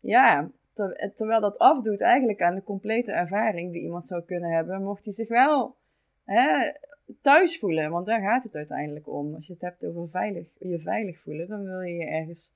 ja, 0.00 0.50
terwijl 1.14 1.40
dat 1.40 1.58
afdoet 1.58 2.00
eigenlijk 2.00 2.42
aan 2.42 2.54
de 2.54 2.62
complete 2.62 3.12
ervaring 3.12 3.72
die 3.72 3.82
iemand 3.82 4.04
zou 4.04 4.22
kunnen 4.22 4.50
hebben, 4.50 4.82
mocht 4.82 5.04
hij 5.04 5.14
zich 5.14 5.28
wel 5.28 5.74
hè, 6.24 6.72
thuis 7.20 7.58
voelen. 7.58 7.90
Want 7.90 8.06
daar 8.06 8.20
gaat 8.20 8.42
het 8.42 8.54
uiteindelijk 8.54 9.08
om. 9.08 9.34
Als 9.34 9.46
je 9.46 9.52
het 9.52 9.62
hebt 9.62 9.86
over 9.86 10.08
veilig, 10.08 10.46
je 10.58 10.78
veilig 10.78 11.20
voelen, 11.20 11.48
dan 11.48 11.64
wil 11.64 11.80
je 11.80 11.94
je 11.94 12.06
ergens 12.06 12.52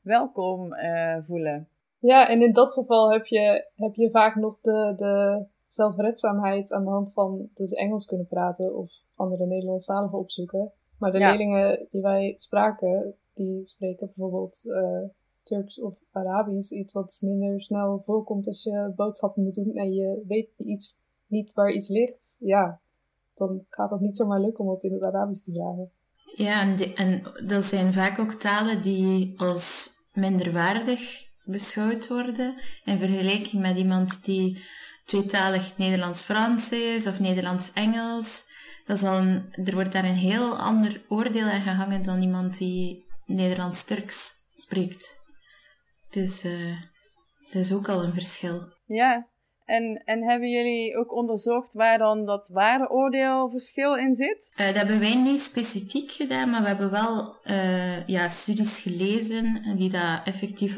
welkom 0.00 0.72
uh, 0.72 1.16
voelen. 1.26 1.68
Ja, 2.06 2.28
en 2.28 2.40
in 2.42 2.52
dat 2.52 2.72
geval 2.72 3.12
heb 3.12 3.26
je, 3.26 3.68
heb 3.74 3.94
je 3.94 4.10
vaak 4.10 4.34
nog 4.36 4.60
de, 4.60 4.94
de 4.96 5.44
zelfredzaamheid 5.66 6.72
aan 6.72 6.84
de 6.84 6.90
hand 6.90 7.12
van 7.12 7.48
dus 7.54 7.72
Engels 7.72 8.04
kunnen 8.06 8.26
praten 8.26 8.76
of 8.76 8.92
andere 9.14 9.46
Nederlandstaligen 9.46 10.18
opzoeken. 10.18 10.72
Maar 10.98 11.12
de 11.12 11.18
Ja. 11.18 11.28
leerlingen 11.28 11.86
die 11.90 12.00
wij 12.02 12.32
spraken, 12.34 13.14
die 13.34 13.64
spreken 13.64 14.06
bijvoorbeeld 14.14 14.62
eh, 14.70 15.02
Turks 15.42 15.80
of 15.80 15.94
Arabisch. 16.12 16.70
Iets 16.70 16.92
wat 16.92 17.18
minder 17.20 17.60
snel 17.62 18.02
voorkomt 18.04 18.46
als 18.46 18.62
je 18.62 18.92
boodschappen 18.96 19.42
moet 19.42 19.54
doen 19.54 19.74
en 19.74 19.92
je 19.92 20.22
weet 20.28 20.48
iets, 20.56 20.98
niet 21.26 21.52
waar 21.52 21.72
iets 21.72 21.88
ligt. 21.88 22.36
Ja, 22.40 22.80
dan 23.34 23.64
gaat 23.68 23.90
het 23.90 24.00
niet 24.00 24.16
zomaar 24.16 24.40
lukken 24.40 24.64
om 24.64 24.70
het 24.70 24.82
in 24.82 24.92
het 24.92 25.02
Arabisch 25.04 25.44
te 25.44 25.52
vragen. 25.52 25.90
Ja, 26.34 26.60
en, 26.60 26.76
die- 26.76 26.94
en 26.94 27.22
dat 27.46 27.64
zijn 27.64 27.92
vaak 27.92 28.18
ook 28.18 28.32
talen 28.32 28.82
die 28.82 29.34
als 29.40 29.94
minderwaardig 30.12 31.25
beschouwd 31.46 32.08
worden 32.08 32.54
in 32.84 32.98
vergelijking 32.98 33.62
met 33.62 33.76
iemand 33.76 34.24
die 34.24 34.64
tweetalig 35.04 35.78
Nederlands-Frans 35.78 36.72
is 36.72 37.06
of 37.06 37.20
Nederlands-Engels. 37.20 38.44
Dat 38.84 38.96
is 38.96 39.02
al 39.02 39.16
een, 39.18 39.52
er 39.64 39.74
wordt 39.74 39.92
daar 39.92 40.04
een 40.04 40.14
heel 40.14 40.58
ander 40.58 41.02
oordeel 41.08 41.46
aan 41.46 41.62
gehangen 41.62 42.02
dan 42.02 42.22
iemand 42.22 42.58
die 42.58 43.04
Nederlands-Turks 43.26 44.34
spreekt. 44.54 45.24
Dus 46.10 46.44
eh 46.44 46.94
dat 47.52 47.62
is 47.64 47.72
ook 47.72 47.88
al 47.88 48.02
een 48.02 48.14
verschil. 48.14 48.62
Ja, 48.86 49.28
en, 49.64 50.02
en 50.04 50.28
hebben 50.28 50.48
jullie 50.48 50.96
ook 50.96 51.12
onderzocht 51.12 51.74
waar 51.74 51.98
dan 51.98 52.24
dat 52.24 52.48
waardeoordeelverschil 52.48 53.96
in 53.96 54.14
zit? 54.14 54.52
Eh, 54.56 54.66
dat 54.66 54.76
hebben 54.76 55.00
wij 55.00 55.14
niet 55.14 55.40
specifiek 55.40 56.10
gedaan, 56.10 56.50
maar 56.50 56.62
we 56.62 56.68
hebben 56.68 56.90
wel 56.90 57.36
eh, 57.42 58.06
ja, 58.06 58.28
studies 58.28 58.82
gelezen 58.82 59.76
die 59.76 59.90
dat 59.90 60.20
effectief 60.24 60.76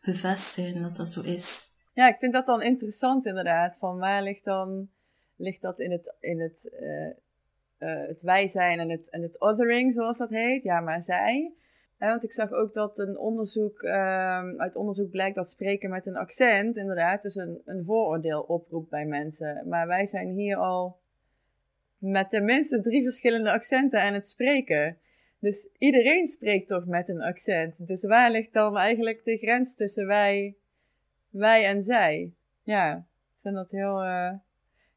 bevestigen 0.00 0.82
dat 0.82 0.96
dat 0.96 1.08
zo 1.08 1.20
is. 1.20 1.68
Ja, 1.94 2.08
ik 2.08 2.18
vind 2.18 2.32
dat 2.32 2.46
dan 2.46 2.62
interessant 2.62 3.26
inderdaad. 3.26 3.76
Van 3.76 3.98
waar 3.98 4.22
ligt 4.22 4.44
dan, 4.44 4.88
ligt 5.36 5.62
dat 5.62 5.80
in 5.80 5.90
het, 5.90 6.14
in 6.20 6.40
het, 6.40 6.70
eh, 6.80 7.06
eh, 7.78 8.08
het 8.08 8.22
wij 8.22 8.46
zijn 8.46 8.78
en 8.78 8.90
het, 8.90 9.10
en 9.10 9.22
het 9.22 9.40
othering, 9.40 9.92
zoals 9.92 10.18
dat 10.18 10.30
heet? 10.30 10.62
Ja, 10.62 10.80
maar 10.80 11.02
zij. 11.02 11.52
Want 11.98 12.24
ik 12.24 12.32
zag 12.32 12.52
ook 12.52 12.72
dat 12.72 12.98
een 12.98 13.18
onderzoek, 13.18 13.82
ehm, 13.82 14.60
uit 14.60 14.76
onderzoek 14.76 15.10
blijkt 15.10 15.36
dat 15.36 15.50
spreken 15.50 15.90
met 15.90 16.06
een 16.06 16.16
accent 16.16 16.76
inderdaad 16.76 17.22
dus 17.22 17.34
een, 17.34 17.62
een 17.64 17.84
vooroordeel 17.84 18.40
oproept 18.40 18.90
bij 18.90 19.04
mensen. 19.04 19.68
Maar 19.68 19.86
wij 19.86 20.06
zijn 20.06 20.28
hier 20.28 20.56
al 20.56 20.98
met 21.98 22.30
tenminste 22.30 22.80
drie 22.80 23.02
verschillende 23.02 23.50
accenten 23.50 24.02
aan 24.02 24.14
het 24.14 24.28
spreken. 24.28 24.98
Dus 25.40 25.68
iedereen 25.78 26.26
spreekt 26.26 26.68
toch 26.68 26.86
met 26.86 27.08
een 27.08 27.22
accent. 27.22 27.86
Dus 27.86 28.04
waar 28.04 28.30
ligt 28.30 28.52
dan 28.52 28.76
eigenlijk 28.76 29.24
de 29.24 29.36
grens 29.36 29.74
tussen 29.74 30.06
wij, 30.06 30.56
wij 31.30 31.66
en 31.66 31.82
zij? 31.82 32.32
Ja, 32.62 32.96
ik 32.96 33.38
vind 33.42 33.54
dat 33.54 33.70
heel, 33.70 34.02
eh, 34.02 34.32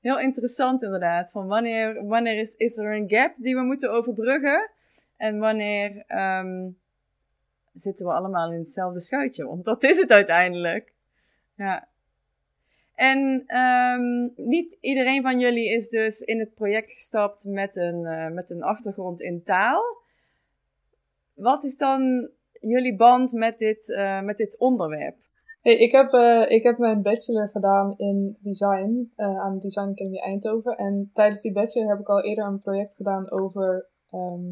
heel 0.01 0.19
interessant 0.19 0.83
inderdaad. 0.83 1.31
Van 1.31 1.47
wanneer, 1.47 2.05
wanneer 2.05 2.39
is, 2.39 2.55
is 2.55 2.77
er 2.77 2.95
een 2.95 3.09
gap 3.09 3.33
die 3.38 3.55
we 3.55 3.62
moeten 3.62 3.91
overbruggen? 3.91 4.69
En 5.17 5.39
wanneer 5.39 6.03
ehm, 6.07 6.69
zitten 7.73 8.05
we 8.05 8.13
allemaal 8.13 8.51
in 8.51 8.59
hetzelfde 8.59 9.00
schuitje? 9.00 9.45
Want 9.45 9.65
dat 9.65 9.83
is 9.83 9.97
het 9.97 10.12
uiteindelijk. 10.12 10.93
Ja. 11.55 11.88
En 12.95 13.43
ehm, 13.47 14.29
niet 14.35 14.77
iedereen 14.81 15.21
van 15.21 15.39
jullie 15.39 15.69
is 15.69 15.89
dus 15.89 16.21
in 16.21 16.39
het 16.39 16.53
project 16.53 16.91
gestapt 16.91 17.45
met 17.45 17.75
een, 17.75 18.05
eh, 18.05 18.27
met 18.27 18.50
een 18.50 18.63
achtergrond 18.63 19.21
in 19.21 19.43
taal. 19.43 20.02
Wat 21.34 21.63
is 21.63 21.78
dan 21.78 22.30
jullie 22.60 22.96
band 22.96 23.32
met 23.32 23.58
dit, 23.58 23.92
eh, 23.92 24.22
met 24.22 24.38
dit 24.38 24.60
onderwerp? 24.60 25.16
Ik, 25.63 25.92
heb, 25.92 26.13
eh, 26.13 26.52
ik 26.52 26.63
heb 26.63 26.78
mijn 26.78 27.02
bachelor 27.02 27.50
gedaan 27.50 27.98
in 27.98 28.38
design 28.40 29.12
eh, 29.16 29.40
aan 29.40 29.54
de 29.54 29.60
Design 29.60 29.90
Academy 29.90 30.18
Eindhoven. 30.18 30.78
En 30.78 31.10
tijdens 31.13 31.42
die 31.42 31.52
bachelor 31.52 31.90
heb 31.90 32.00
ik 32.00 32.10
al 32.10 32.24
eerder 32.24 32.46
een 32.46 32.62
project 32.62 32.96
gedaan 32.96 33.32
over 33.32 33.88
ehm, 34.12 34.52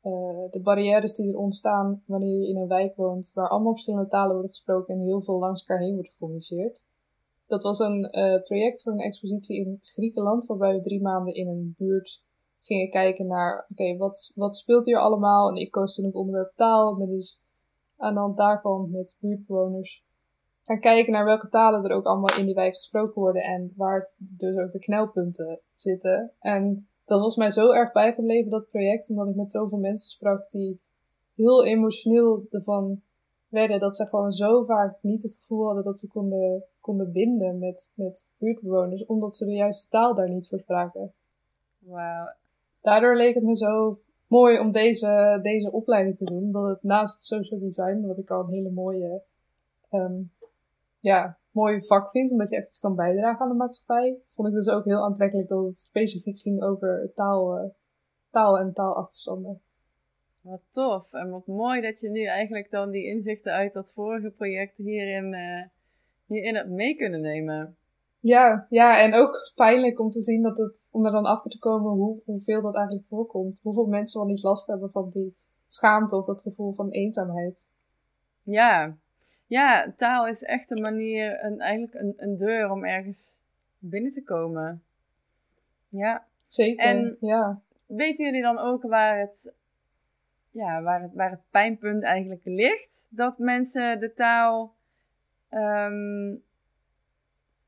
eh, 0.00 0.50
de 0.50 0.60
barrières 0.62 1.14
die 1.14 1.32
er 1.32 1.38
ontstaan 1.38 2.02
wanneer 2.06 2.40
je 2.40 2.48
in 2.48 2.56
een 2.56 2.68
wijk 2.68 2.96
woont 2.96 3.32
waar 3.34 3.48
allemaal 3.48 3.72
verschillende 3.72 4.08
talen 4.08 4.32
worden 4.32 4.50
gesproken 4.50 4.94
en 4.94 5.00
heel 5.00 5.22
veel 5.22 5.38
langs 5.38 5.60
elkaar 5.60 5.82
heen 5.84 5.94
wordt 5.94 6.10
gecommuniceerd. 6.10 6.80
Dat 7.46 7.62
was 7.62 7.78
een 7.78 8.10
project 8.44 8.82
voor 8.82 8.92
een 8.92 8.98
expositie 8.98 9.56
in 9.56 9.78
Griekenland, 9.82 10.46
waarbij 10.46 10.74
we 10.74 10.80
drie 10.80 11.02
maanden 11.02 11.34
in 11.34 11.48
een 11.48 11.74
buurt 11.78 12.22
gingen 12.62 12.90
kijken 12.90 13.26
naar, 13.26 13.66
oké, 13.70 13.96
wat, 13.96 14.32
wat 14.34 14.56
speelt 14.56 14.86
hier 14.86 14.98
allemaal? 14.98 15.48
En 15.48 15.56
ik 15.56 15.70
koos 15.70 15.94
toen 15.94 16.04
het 16.04 16.14
onderwerp 16.14 16.52
taal, 16.54 16.94
met 16.94 17.08
dus 17.08 17.44
aan 17.96 18.14
de 18.14 18.20
hand 18.20 18.36
daarvan 18.36 18.90
met 18.90 19.18
buurtbewoners 19.20 20.04
gaan 20.64 20.80
kijken 20.80 21.12
naar 21.12 21.24
welke 21.24 21.48
talen 21.48 21.84
er 21.84 21.96
ook 21.96 22.06
allemaal 22.06 22.38
in 22.38 22.44
die 22.44 22.54
wijk 22.54 22.74
gesproken 22.74 23.22
worden 23.22 23.42
en 23.42 23.72
waar 23.76 24.10
dus 24.16 24.56
ook 24.56 24.70
de 24.70 24.78
knelpunten 24.78 25.60
zitten. 25.74 26.30
En 26.40 26.86
dat 27.04 27.20
was 27.20 27.36
mij 27.36 27.50
zo 27.50 27.70
erg 27.70 27.92
bijgebleven, 27.92 28.50
dat 28.50 28.70
project, 28.70 29.10
omdat 29.10 29.28
ik 29.28 29.34
met 29.34 29.50
zoveel 29.50 29.78
mensen 29.78 30.10
sprak 30.10 30.50
die 30.50 30.80
heel 31.34 31.64
emotioneel 31.64 32.46
ervan 32.50 33.02
werden, 33.48 33.80
dat 33.80 33.96
ze 33.96 34.06
gewoon 34.06 34.32
zo 34.32 34.64
vaak 34.64 34.98
niet 35.02 35.22
het 35.22 35.34
gevoel 35.40 35.64
hadden 35.64 35.84
dat 35.84 35.98
ze 35.98 36.08
konden, 36.08 36.64
konden 36.80 37.12
binden 37.12 37.58
met, 37.58 37.92
met 37.94 38.28
buurtbewoners, 38.38 39.06
omdat 39.06 39.36
ze 39.36 39.44
de 39.44 39.52
juiste 39.52 39.88
taal 39.88 40.14
daar 40.14 40.30
niet 40.30 40.48
voor 40.48 40.58
spraken. 40.58 41.12
Wauw. 41.78 42.40
Daardoor 42.82 43.16
leek 43.16 43.34
het 43.34 43.44
me 43.44 43.56
zo 43.56 44.00
mooi 44.26 44.58
om 44.58 44.72
deze, 44.72 45.38
deze 45.42 45.72
opleiding 45.72 46.16
te 46.16 46.24
doen, 46.24 46.42
omdat 46.42 46.68
het 46.68 46.82
naast 46.82 47.22
social 47.22 47.60
design, 47.60 48.06
wat 48.06 48.18
ik 48.18 48.30
al 48.30 48.40
een 48.40 48.52
hele 48.52 48.70
mooie 48.70 49.22
ehm, 49.90 50.20
ja, 51.00 51.38
mooi 51.52 51.82
vak 51.86 52.10
vind, 52.10 52.30
omdat 52.30 52.50
je 52.50 52.56
echt 52.56 52.66
iets 52.66 52.78
kan 52.78 52.94
bijdragen 52.94 53.40
aan 53.40 53.48
de 53.48 53.54
maatschappij. 53.54 54.16
Vond 54.24 54.48
ik 54.48 54.54
dus 54.54 54.68
ook 54.68 54.84
heel 54.84 55.04
aantrekkelijk 55.04 55.48
dat 55.48 55.64
het 55.64 55.76
specifiek 55.76 56.38
ging 56.38 56.62
over 56.62 57.10
taal, 57.14 57.56
eh, 57.56 57.64
taal 58.30 58.58
en 58.58 58.72
taalachterstanden. 58.72 59.60
Wat 60.40 60.60
tof. 60.70 61.12
En 61.12 61.30
wat 61.30 61.46
mooi 61.46 61.80
dat 61.80 62.00
je 62.00 62.10
nu 62.10 62.24
eigenlijk 62.24 62.70
dan 62.70 62.90
die 62.90 63.06
inzichten 63.06 63.52
uit 63.52 63.72
dat 63.72 63.92
vorige 63.92 64.30
project 64.30 64.76
hierin, 64.76 65.34
eh, 65.34 65.62
hierin 66.26 66.54
hebt 66.54 66.68
mee 66.68 66.96
kunnen 66.96 67.20
nemen. 67.20 67.76
Ja, 68.22 68.66
ja, 68.68 69.00
en 69.00 69.14
ook 69.14 69.52
pijnlijk 69.54 70.00
om 70.00 70.10
te 70.10 70.20
zien 70.20 70.42
dat 70.42 70.56
het, 70.58 70.88
om 70.92 71.06
er 71.06 71.12
dan 71.12 71.24
achter 71.24 71.50
te 71.50 71.58
komen 71.58 71.92
hoe, 71.92 72.20
hoeveel 72.24 72.62
dat 72.62 72.74
eigenlijk 72.74 73.06
voorkomt. 73.06 73.60
Hoeveel 73.62 73.86
mensen 73.86 74.20
wel 74.20 74.28
niet 74.28 74.42
last 74.42 74.66
hebben 74.66 74.90
van 74.90 75.10
die 75.12 75.32
schaamte 75.66 76.16
of 76.16 76.26
dat 76.26 76.40
gevoel 76.40 76.74
van 76.74 76.88
eenzaamheid. 76.90 77.70
Ja. 78.42 78.96
Ja, 79.46 79.92
taal 79.96 80.26
is 80.26 80.42
echt 80.42 80.70
een 80.70 80.80
manier, 80.80 81.44
een, 81.44 81.60
eigenlijk 81.60 81.94
een, 81.94 82.14
een 82.16 82.36
deur 82.36 82.70
om 82.70 82.84
ergens 82.84 83.38
binnen 83.78 84.10
te 84.12 84.22
komen. 84.22 84.82
Ja. 85.88 86.26
Zeker, 86.46 86.86
En- 86.86 87.16
ja. 87.20 87.60
Weten 87.86 88.24
jullie 88.24 88.42
dan 88.42 88.58
ook 88.58 88.82
waar 88.82 89.18
het, 89.18 89.52
ja, 90.50 90.82
waar 90.82 91.02
het, 91.02 91.14
waar 91.14 91.30
het 91.30 91.42
pijnpunt 91.50 92.02
eigenlijk 92.02 92.44
ligt? 92.44 93.06
Dat 93.10 93.38
mensen 93.38 94.00
de 94.00 94.12
taal. 94.12 94.74
ehm, 95.48 96.34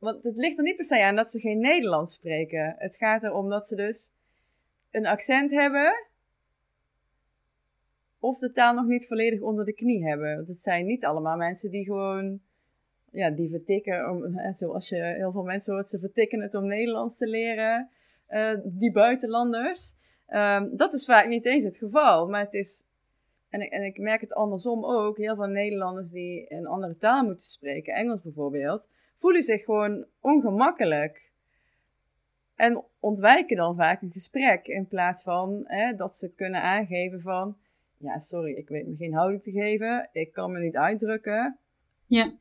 want 0.05 0.23
het 0.23 0.37
ligt 0.37 0.59
er 0.59 0.65
niet 0.65 0.77
per 0.77 0.85
se 0.85 1.05
aan 1.05 1.17
dat 1.17 1.31
ze 1.31 1.41
geen 1.41 1.61
Nederlands 1.61 2.13
spreken. 2.13 2.75
Het 2.79 2.97
gaat 2.97 3.23
erom 3.23 3.49
dat 3.49 3.67
ze 3.67 3.77
dus 3.77 4.11
een 4.91 5.07
accent 5.07 5.51
hebben. 5.51 6.07
Of 8.19 8.39
de 8.39 8.51
taal 8.51 8.75
nog 8.75 8.87
niet 8.87 9.07
volledig 9.07 9.41
onder 9.41 9.65
de 9.65 9.73
knie 9.73 10.07
hebben. 10.07 10.35
Want 10.37 10.49
het 10.49 10.61
zijn 10.61 10.87
niet 10.87 11.05
allemaal 11.05 11.37
mensen 11.37 11.71
die 11.71 11.85
gewoon. 11.85 12.41
Ja, 13.11 13.31
die 13.31 13.51
vertikken. 13.51 14.11
Om, 14.11 14.37
hè, 14.37 14.53
zoals 14.53 14.89
je 14.89 14.97
heel 14.97 15.33
veel 15.33 15.43
mensen 15.43 15.75
hoort, 15.75 15.89
ze 15.89 15.99
vertikken 15.99 16.41
het 16.41 16.55
om 16.55 16.67
Nederlands 16.67 17.17
te 17.19 17.27
leren. 17.27 17.89
eh, 18.27 18.55
die 18.65 18.93
buitenlanders. 18.93 19.95
Ehm, 20.27 20.69
dat 20.77 20.95
is 20.95 21.05
vaak 21.05 21.27
niet 21.27 21.45
eens 21.45 21.65
het 21.65 21.77
geval, 21.77 22.29
maar 22.29 22.45
het 22.45 22.55
is. 22.55 22.85
En 23.49 23.61
ik, 23.61 23.71
en 23.71 23.83
ik 23.83 23.99
merk 23.99 24.21
het 24.21 24.35
andersom 24.35 24.85
ook. 24.85 25.17
Heel 25.17 25.35
veel 25.37 25.47
Nederlanders 25.47 26.11
die 26.11 26.53
een 26.53 26.67
andere 26.67 26.97
taal 26.97 27.25
moeten 27.25 27.47
spreken, 27.47 27.95
Engels 27.95 28.23
bijvoorbeeld, 28.23 28.89
voelen 29.15 29.43
zich 29.43 29.65
gewoon 29.65 30.07
ongemakkelijk. 30.21 31.33
En 32.55 32.85
ontwijken 33.01 33.57
dan 33.57 33.77
vaak 33.77 34.03
een 34.03 34.11
gesprek 34.11 34.67
in 34.67 34.89
plaats 34.89 35.23
van 35.23 35.63
hè, 35.65 35.95
dat 35.95 36.17
ze 36.17 36.35
kunnen 36.35 36.63
aangeven 36.63 37.21
van. 37.21 37.57
Ja, 37.99 38.19
sorry, 38.19 38.53
ik 38.53 38.69
weet 38.69 38.87
me 38.87 38.97
geen 38.97 39.15
houding 39.15 39.43
te 39.43 39.51
geven. 39.51 40.09
Ik 40.13 40.33
kan 40.33 40.53
me 40.53 40.59
niet 40.59 40.77
uitdrukken. 40.77 41.59
Ja. 42.07 42.35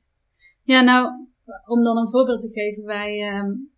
ja, 0.63 0.82
nou, 0.82 1.27
om 1.65 1.84
dan 1.84 1.98
een 1.98 2.10
voorbeeld 2.10 2.42
te 2.42 2.50
geven. 2.50 2.84
Wij, 2.84 3.18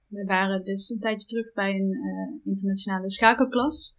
wij 0.08 0.25
waren 0.25 0.64
dus 0.64 0.90
een 0.90 1.00
tijdje 1.00 1.28
terug 1.28 1.54
bij 1.54 1.75
een 1.75 1.92
eh, 1.92 2.48
internationale 2.52 3.10
schakelklas. 3.10 3.98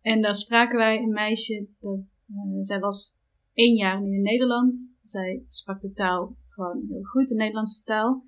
En 0.00 0.22
daar 0.22 0.34
spraken 0.34 0.76
wij 0.76 1.02
een 1.02 1.12
meisje, 1.12 1.66
dat, 1.80 2.22
eh, 2.28 2.60
zij 2.60 2.78
was 2.78 3.16
één 3.52 3.74
jaar 3.74 4.00
nu 4.00 4.14
in 4.14 4.22
Nederland. 4.22 4.92
Zij 5.02 5.44
sprak 5.48 5.80
de 5.80 5.92
taal 5.92 6.36
gewoon 6.48 6.84
heel 6.88 7.02
goed, 7.02 7.28
de 7.28 7.34
Nederlandse 7.34 7.84
taal. 7.84 8.24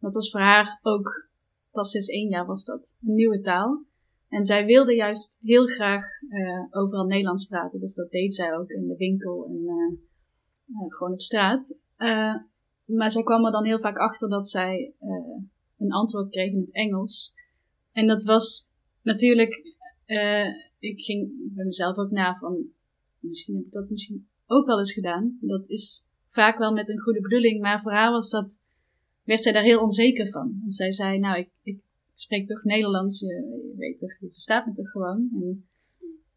Dat 0.00 0.14
was 0.14 0.30
voor 0.30 0.40
haar 0.40 0.78
ook, 0.82 1.28
pas 1.70 1.90
sinds 1.90 2.08
één 2.08 2.28
jaar 2.28 2.46
was 2.46 2.64
dat, 2.64 2.96
een 3.06 3.14
nieuwe 3.14 3.40
taal. 3.40 3.86
En 4.28 4.44
zij 4.44 4.64
wilde 4.64 4.94
juist 4.94 5.38
heel 5.40 5.66
graag 5.66 6.04
eh, 6.28 6.64
overal 6.70 7.06
Nederlands 7.06 7.44
praten. 7.44 7.80
Dus 7.80 7.94
dat 7.94 8.10
deed 8.10 8.34
zij 8.34 8.56
ook 8.56 8.68
in 8.68 8.86
de 8.86 8.96
winkel 8.96 9.46
en 9.46 9.66
eh, 9.66 9.98
eh, 10.76 10.92
gewoon 10.94 11.12
op 11.12 11.20
straat. 11.20 11.76
Maar 12.84 13.10
zij 13.10 13.22
kwam 13.22 13.44
er 13.44 13.52
dan 13.52 13.64
heel 13.64 13.80
vaak 13.80 13.96
achter 13.96 14.28
dat 14.28 14.48
zij 14.48 14.94
een 15.78 15.92
antwoord 15.92 16.30
kreeg 16.30 16.52
in 16.52 16.60
het 16.60 16.74
Engels. 16.74 17.34
En 17.92 18.06
dat 18.06 18.22
was 18.22 18.70
natuurlijk 19.02 19.76
ik 20.78 21.00
ging 21.00 21.54
bij 21.54 21.64
mezelf 21.64 21.96
ook 21.96 22.10
na 22.10 22.36
van, 22.38 22.66
misschien 23.18 23.56
heb 23.56 23.64
ik 23.64 23.72
dat 23.72 23.90
misschien 23.90 24.28
ook 24.46 24.66
wel 24.66 24.78
eens 24.78 24.92
gedaan. 24.92 25.38
Dat 25.40 25.68
is 25.68 26.06
vaak 26.30 26.58
wel 26.58 26.72
met 26.72 26.88
een 26.88 27.00
goede 27.00 27.20
bedoeling, 27.20 27.60
maar 27.60 27.80
voor 27.80 27.92
haar 27.92 28.10
was 28.10 28.30
dat, 28.30 28.62
werd 29.28 29.42
zij 29.42 29.52
daar 29.52 29.62
heel 29.62 29.82
onzeker 29.82 30.30
van. 30.30 30.58
Want 30.60 30.74
zij 30.74 30.92
zei, 30.92 31.18
nou, 31.18 31.38
ik, 31.38 31.50
ik 31.62 31.80
spreek 32.14 32.46
toch 32.46 32.64
Nederlands, 32.64 33.20
je, 33.20 33.72
weet 33.76 33.98
toch, 33.98 34.18
je 34.20 34.28
verstaat 34.30 34.66
me 34.66 34.72
toch 34.72 34.90
gewoon. 34.90 35.28
En, 35.32 35.66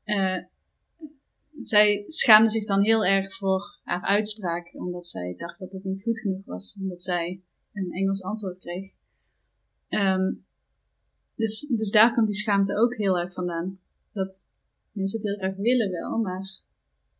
uh, 0.05 0.43
zij 1.62 2.03
schaamde 2.07 2.50
zich 2.50 2.65
dan 2.65 2.81
heel 2.81 3.05
erg 3.05 3.36
voor 3.36 3.79
haar 3.83 4.01
uitspraak, 4.01 4.74
omdat 4.74 5.07
zij 5.07 5.33
dacht 5.38 5.60
dat 5.60 5.71
het 5.71 5.83
niet 5.83 6.03
goed 6.03 6.19
genoeg 6.19 6.45
was, 6.45 6.77
omdat 6.79 7.01
zij 7.01 7.41
een 7.74 7.91
Engels 7.91 8.24
antwoord 8.24 8.60
kreeg. 8.60 8.91
Um, 9.89 10.45
dus, 11.36 11.60
dus 11.60 11.91
daar 11.91 12.13
komt 12.13 12.27
die 12.27 12.36
schaamte 12.36 12.77
ook 12.77 12.95
heel 12.95 13.19
erg 13.19 13.33
vandaan. 13.33 13.79
Dat 14.12 14.48
mensen 14.91 15.19
het 15.19 15.27
heel 15.27 15.38
graag 15.38 15.55
willen 15.55 15.91
wel, 15.91 16.17
maar 16.17 16.62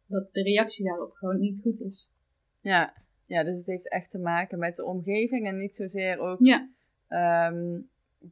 dat 0.08 0.34
de 0.34 0.42
reactie 0.42 0.86
daarop 0.86 1.14
gewoon 1.14 1.40
niet 1.40 1.62
goed 1.62 1.82
is. 1.82 2.10
Ja, 2.62 2.94
ja 3.32 3.44
dus 3.44 3.58
het 3.58 3.68
heeft 3.68 3.90
echt 3.90 4.12
te 4.12 4.20
maken 4.20 4.60
met 4.60 4.76
de 4.76 4.86
omgeving 4.86 5.48
en 5.48 5.58
niet 5.58 5.76
zozeer 5.76 6.20
ook 6.20 6.40
ja. 6.40 6.68
um, 7.48 7.90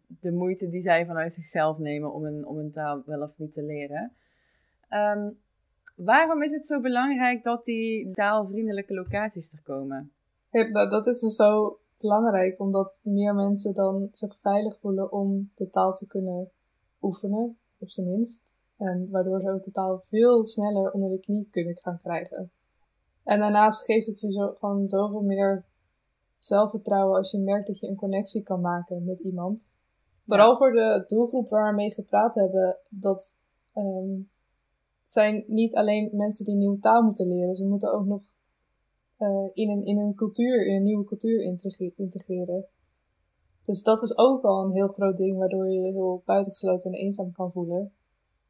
de 0.07 0.31
moeite 0.31 0.69
die 0.69 0.81
zij 0.81 1.05
vanuit 1.05 1.33
zichzelf 1.33 1.77
nemen 1.77 2.13
om 2.13 2.25
een, 2.25 2.45
om 2.45 2.57
een 2.57 2.71
taal 2.71 3.03
wel 3.05 3.21
of 3.21 3.31
niet 3.35 3.51
te 3.51 3.63
leren. 3.63 4.11
Um, 4.89 5.37
waarom 5.95 6.43
is 6.43 6.51
het 6.51 6.65
zo 6.65 6.79
belangrijk 6.79 7.43
dat 7.43 7.65
die 7.65 8.11
taalvriendelijke 8.11 8.93
locaties 8.93 9.53
er 9.53 9.61
komen? 9.63 10.11
Ja, 10.51 10.87
dat 10.87 11.07
is 11.07 11.19
dus 11.19 11.35
zo 11.35 11.79
belangrijk, 11.99 12.59
omdat 12.59 13.01
meer 13.03 13.35
mensen 13.35 13.73
dan 13.73 14.07
zich 14.11 14.37
veilig 14.39 14.79
voelen 14.79 15.11
om 15.11 15.51
de 15.55 15.69
taal 15.69 15.93
te 15.93 16.07
kunnen 16.07 16.51
oefenen, 17.01 17.57
op 17.77 17.89
zijn 17.89 18.07
minst. 18.07 18.55
En 18.77 19.09
waardoor 19.09 19.41
ze 19.41 19.51
ook 19.51 19.63
de 19.63 19.71
taal 19.71 20.03
veel 20.05 20.43
sneller 20.43 20.91
onder 20.91 21.09
de 21.09 21.19
knie 21.19 21.47
kunnen 21.49 21.77
gaan 21.77 21.97
krijgen. 21.97 22.51
En 23.29 23.39
daarnaast 23.39 23.85
geeft 23.85 24.05
het 24.05 24.19
je 24.19 24.31
zo, 24.31 24.55
gewoon 24.59 24.87
zoveel 24.87 25.21
meer 25.21 25.65
zelfvertrouwen 26.37 27.17
als 27.17 27.31
je 27.31 27.37
merkt 27.37 27.67
dat 27.67 27.79
je 27.79 27.87
een 27.87 27.95
connectie 27.95 28.43
kan 28.43 28.61
maken 28.61 29.05
met 29.05 29.19
iemand. 29.19 29.71
Vooral 30.27 30.57
voor 30.57 30.71
de 30.71 31.03
doelgroep 31.07 31.49
waar 31.49 31.69
we 31.69 31.75
mee 31.75 31.91
gepraat 31.91 32.35
hebben, 32.35 32.77
dat 32.89 33.39
um, 33.75 34.29
zijn 35.03 35.43
niet 35.47 35.75
alleen 35.75 36.09
mensen 36.13 36.45
die 36.45 36.53
een 36.53 36.59
nieuwe 36.59 36.79
taal 36.79 37.03
moeten 37.03 37.27
leren, 37.27 37.55
ze 37.55 37.65
moeten 37.65 37.93
ook 37.93 38.05
nog 38.05 38.21
uh, 39.19 39.49
in, 39.53 39.69
een, 39.69 39.83
in 39.85 39.97
een 39.97 40.15
cultuur, 40.15 40.65
in 40.65 40.75
een 40.75 40.83
nieuwe 40.83 41.03
cultuur 41.03 41.41
integreren. 41.95 42.65
Dus 43.65 43.83
dat 43.83 44.01
is 44.01 44.17
ook 44.17 44.43
al 44.43 44.63
een 44.63 44.71
heel 44.71 44.87
groot 44.87 45.17
ding 45.17 45.37
waardoor 45.37 45.69
je 45.69 45.81
je 45.81 45.91
heel 45.91 46.21
buitengesloten 46.25 46.91
en 46.91 46.99
eenzaam 46.99 47.31
kan 47.31 47.51
voelen. 47.51 47.91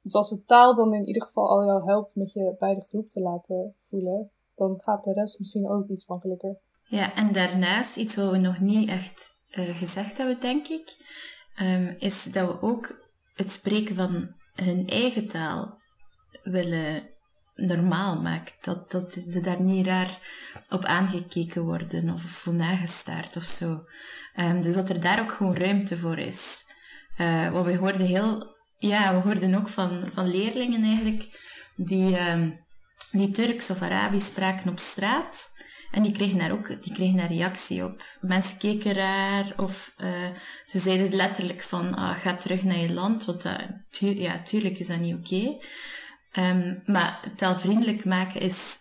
Dus 0.01 0.13
als 0.13 0.29
de 0.29 0.45
taal 0.45 0.75
dan 0.75 0.93
in 0.93 1.07
ieder 1.07 1.21
geval 1.21 1.49
al 1.49 1.65
jou 1.65 1.85
helpt 1.85 2.15
met 2.15 2.33
je 2.33 2.55
bij 2.59 2.75
de 2.75 2.81
groep 2.81 3.09
te 3.09 3.19
laten 3.19 3.75
voelen, 3.89 4.31
dan 4.59 4.81
gaat 4.81 5.03
de 5.03 5.13
rest 5.13 5.39
misschien 5.39 5.69
ook 5.69 5.87
iets 5.87 6.07
makkelijker. 6.07 6.57
Ja, 6.83 7.15
en 7.15 7.31
daarnaast, 7.31 7.97
iets 7.97 8.15
wat 8.15 8.31
we 8.31 8.37
nog 8.37 8.59
niet 8.59 8.89
echt 8.89 9.31
uh, 9.51 9.75
gezegd 9.75 10.17
hebben, 10.17 10.39
denk 10.39 10.67
ik, 10.67 10.95
um, 11.61 11.95
is 11.99 12.23
dat 12.23 12.47
we 12.47 12.61
ook 12.61 13.07
het 13.33 13.51
spreken 13.51 13.95
van 13.95 14.33
hun 14.53 14.87
eigen 14.87 15.27
taal 15.27 15.81
willen 16.43 17.09
normaal 17.55 18.21
maken. 18.21 18.53
Dat, 18.61 18.91
dat 18.91 19.13
ze 19.13 19.39
daar 19.39 19.61
niet 19.61 19.85
raar 19.85 20.19
op 20.69 20.85
aangekeken 20.85 21.63
worden 21.63 22.09
of 22.09 22.21
voor 22.21 22.53
nagestaard 22.53 23.35
of 23.35 23.43
zo. 23.43 23.83
Um, 24.35 24.61
dus 24.61 24.75
dat 24.75 24.89
er 24.89 25.01
daar 25.01 25.21
ook 25.21 25.31
gewoon 25.31 25.55
ruimte 25.55 25.97
voor 25.97 26.17
is. 26.17 26.63
Uh, 27.17 27.51
want 27.51 27.65
we 27.65 27.77
hoorden 27.77 28.05
heel, 28.05 28.55
ja, 28.77 29.15
we 29.15 29.21
hoorden 29.21 29.55
ook 29.55 29.67
van, 29.67 30.11
van 30.11 30.27
leerlingen 30.27 30.83
eigenlijk 30.83 31.39
die, 31.75 32.31
um, 32.31 32.67
die 33.11 33.31
Turks 33.31 33.69
of 33.69 33.81
Arabisch 33.81 34.25
spraken 34.25 34.71
op 34.71 34.79
straat. 34.79 35.57
En 35.91 36.01
die 36.01 36.11
kregen 36.11 36.37
daar 36.37 36.51
ook 36.51 36.83
die 36.83 36.93
kregen 36.93 37.17
daar 37.17 37.31
reactie 37.31 37.83
op. 37.83 38.03
Mensen 38.21 38.57
keken 38.57 38.93
raar 38.93 39.53
of 39.57 39.93
uh, 39.97 40.29
ze 40.63 40.79
zeiden 40.79 41.15
letterlijk 41.15 41.61
van 41.61 41.95
ah, 41.95 42.17
ga 42.17 42.37
terug 42.37 42.63
naar 42.63 42.77
je 42.77 42.93
land. 42.93 43.25
Want 43.25 43.45
tu 43.89 44.07
ja, 44.07 44.41
tuurlijk 44.41 44.77
is 44.77 44.87
dat 44.87 44.99
niet 44.99 45.15
oké. 45.15 45.57
Um, 46.37 46.81
maar 46.85 47.31
taalvriendelijk 47.35 48.05
maken 48.05 48.41
is 48.41 48.77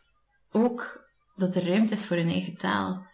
ook 0.53 1.09
dat 1.37 1.55
er 1.55 1.67
ruimte 1.69 1.95
is 1.95 2.07
voor 2.07 2.17
een 2.17 2.29
eigen 2.29 2.57
taal. 2.57 3.07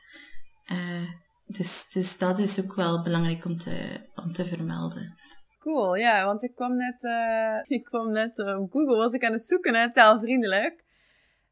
Uh, 0.72 1.10
dus, 1.46 1.90
dus 1.90 2.18
dat 2.18 2.38
is 2.38 2.64
ook 2.64 2.74
wel 2.74 3.02
belangrijk 3.02 3.44
om 3.44 3.58
te, 3.58 4.06
om 4.14 4.32
te 4.32 4.44
vermelden. 4.44 5.14
Cool, 5.58 5.94
ja, 5.94 6.24
want 6.24 6.42
ik 6.42 6.54
kwam 6.54 6.76
net, 6.76 7.02
uh, 7.02 7.58
ik 7.78 7.84
kwam 7.84 8.12
net 8.12 8.38
op 8.38 8.70
Google, 8.70 8.96
was 8.96 9.12
ik 9.12 9.24
aan 9.24 9.32
het 9.32 9.46
zoeken 9.46 9.72
naar 9.72 9.92
taalvriendelijk. 9.92 10.83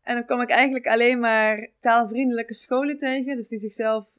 En 0.03 0.15
dan 0.15 0.25
kwam 0.25 0.41
ik 0.41 0.51
eigenlijk 0.51 0.87
alleen 0.87 1.21
maar 1.21 1.69
taalvriendelijke 1.79 2.55
scholen 2.55 2.97
tegen, 2.97 3.37
dus 3.37 3.49
die 3.49 3.59
zichzelf 3.59 4.19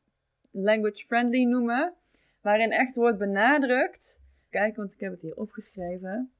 language 0.51 1.05
friendly 1.05 1.43
noemen. 1.43 1.93
Waarin 2.41 2.71
echt 2.71 2.95
wordt 2.95 3.17
benadrukt, 3.17 4.21
kijk, 4.49 4.75
want 4.75 4.93
ik 4.93 4.99
heb 4.99 5.11
het 5.11 5.21
hier 5.21 5.35
opgeschreven. 5.35 6.31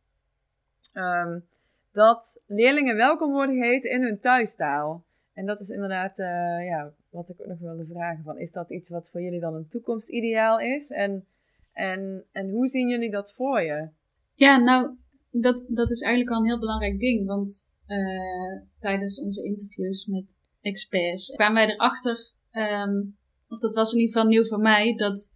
Um, 0.94 1.46
dat 1.92 2.42
leerlingen 2.46 2.96
welkom 2.96 3.32
worden 3.32 3.56
geheten 3.56 3.92
in 3.92 4.02
hun 4.02 4.18
thuistaal. 4.18 5.04
En 5.34 5.46
dat 5.46 5.60
is 5.60 5.70
inderdaad 5.70 6.20
uh, 6.20 6.28
ja, 6.66 6.92
wat 7.10 7.30
ik 7.30 7.42
ook 7.42 7.48
nog 7.48 7.60
wilde 7.60 7.86
vragen. 7.86 8.24
Van, 8.24 8.38
is 8.38 8.52
dat 8.52 8.70
iets 8.70 8.90
wat 8.90 9.10
voor 9.10 9.22
jullie 9.22 9.40
dan 9.40 9.56
een 9.56 9.68
toekomstideaal 9.68 10.60
is? 10.60 10.90
En, 10.90 11.26
en, 11.74 12.24
en 12.32 12.50
hoe 12.50 12.68
zien 12.68 12.90
jullie 12.90 13.12
dat 13.12 13.34
voor 13.34 13.62
je? 13.62 13.88
Ja, 14.34 14.58
nou, 14.58 14.90
dat, 15.30 15.66
dat 15.70 15.90
is 15.90 16.02
eigenlijk 16.02 16.36
al 16.36 16.42
een 16.42 16.48
heel 16.48 16.60
belangrijk 16.60 17.00
ding. 17.00 17.28
Want 17.28 17.70
uh, 17.98 18.62
tijdens 18.80 19.20
onze 19.20 19.44
interviews 19.44 20.06
met 20.06 20.26
experts 20.62 21.30
kwamen 21.30 21.66
wij 21.66 21.74
erachter, 21.74 22.34
um, 22.52 23.18
of 23.48 23.60
dat 23.60 23.74
was 23.74 23.94
in 23.94 24.00
ieder 24.00 24.14
geval 24.14 24.30
nieuw 24.30 24.46
voor 24.46 24.60
mij, 24.60 24.96
dat 24.96 25.36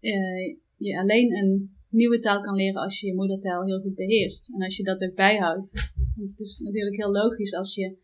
uh, 0.00 0.56
je 0.76 0.98
alleen 0.98 1.36
een 1.36 1.76
nieuwe 1.88 2.18
taal 2.18 2.40
kan 2.40 2.54
leren 2.54 2.82
als 2.82 3.00
je 3.00 3.06
je 3.06 3.14
moedertaal 3.14 3.64
heel 3.64 3.80
goed 3.80 3.94
beheerst. 3.94 4.52
En 4.54 4.62
als 4.62 4.76
je 4.76 4.82
dat 4.82 5.02
ook 5.02 5.14
bijhoudt. 5.14 5.72
Want 6.16 6.30
het 6.30 6.40
is 6.40 6.58
natuurlijk 6.58 6.96
heel 6.96 7.12
logisch 7.12 7.54
als 7.54 7.74
je 7.74 7.96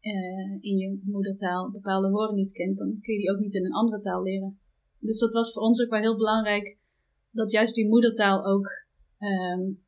uh, 0.00 0.58
in 0.60 0.76
je 0.76 1.00
moedertaal 1.04 1.70
bepaalde 1.70 2.10
woorden 2.10 2.36
niet 2.36 2.52
kent, 2.52 2.78
dan 2.78 2.98
kun 3.00 3.14
je 3.14 3.20
die 3.20 3.30
ook 3.30 3.40
niet 3.40 3.54
in 3.54 3.64
een 3.64 3.72
andere 3.72 4.00
taal 4.00 4.22
leren. 4.22 4.58
Dus 4.98 5.18
dat 5.18 5.32
was 5.32 5.52
voor 5.52 5.62
ons 5.62 5.82
ook 5.82 5.90
wel 5.90 6.00
heel 6.00 6.16
belangrijk 6.16 6.78
dat 7.30 7.50
juist 7.50 7.74
die 7.74 7.88
moedertaal 7.88 8.46
ook, 8.46 8.66
um, 9.18 9.82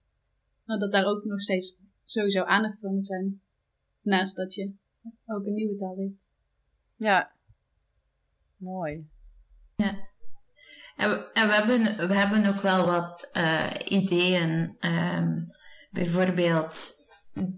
nou, 0.65 0.81
dat 0.81 0.93
daar 0.93 1.05
ook 1.05 1.25
nog 1.25 1.41
steeds 1.41 1.81
sowieso 2.13 2.43
aandacht 2.43 2.79
voor 2.81 2.91
moet 2.91 3.07
zijn. 3.07 3.41
Naast 4.01 4.37
dat 4.37 4.55
je 4.55 4.73
ook 5.27 5.47
een 5.47 5.55
nieuwe 5.55 5.77
taal 5.77 5.97
leert. 5.97 6.29
Ja, 6.97 7.33
mooi. 8.57 9.11
Ja. 9.77 10.11
En 10.97 11.11
we, 11.11 11.31
en 11.33 11.47
we, 11.47 11.55
hebben, 11.55 12.09
we 12.09 12.15
hebben 12.15 12.47
ook 12.47 12.61
wel 12.61 12.87
wat 12.87 13.31
uh, 13.37 13.71
ideeën. 13.89 14.77
Um, 14.81 15.47
bijvoorbeeld 15.93 17.01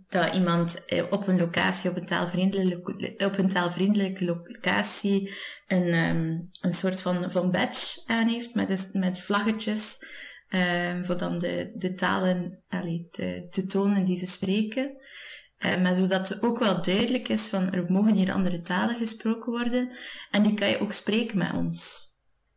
dat 0.09 0.35
iemand 0.35 0.85
eh, 0.85 1.13
op 1.13 1.27
een 1.27 1.39
locatie, 1.39 1.91
op 1.91 1.97
een 1.97 2.07
taalvriendelijke, 2.07 3.15
op 3.25 3.39
een 3.39 3.49
taalvriendelijke 3.49 4.25
locatie, 4.25 5.35
een, 5.67 5.95
um, 5.95 6.49
een 6.61 6.73
soort 6.73 7.01
van, 7.01 7.31
van 7.33 7.51
badge 7.51 8.03
aan 8.07 8.29
heeft 8.29 8.55
met, 8.55 8.91
met 8.93 9.21
vlaggetjes. 9.21 9.99
Um, 10.55 11.05
voor 11.05 11.19
dan 11.19 11.39
de, 11.39 11.73
de 11.75 11.95
talen 11.95 12.63
te, 13.11 13.47
te 13.51 13.67
tonen 13.67 14.05
die 14.05 14.17
ze 14.17 14.27
spreken. 14.27 14.97
Uh, 15.59 15.83
maar 15.83 15.95
zodat 15.95 16.29
het 16.29 16.43
ook 16.43 16.59
wel 16.59 16.83
duidelijk 16.83 17.29
is 17.29 17.49
van 17.49 17.73
er 17.73 17.93
mogen 17.93 18.15
hier 18.15 18.33
andere 18.33 18.61
talen 18.61 18.97
gesproken 18.97 19.53
worden. 19.53 19.91
En 20.31 20.43
die 20.43 20.55
kan 20.55 20.69
je 20.69 20.79
ook 20.79 20.93
spreken 20.93 21.39
met 21.39 21.53
ons. 21.53 22.07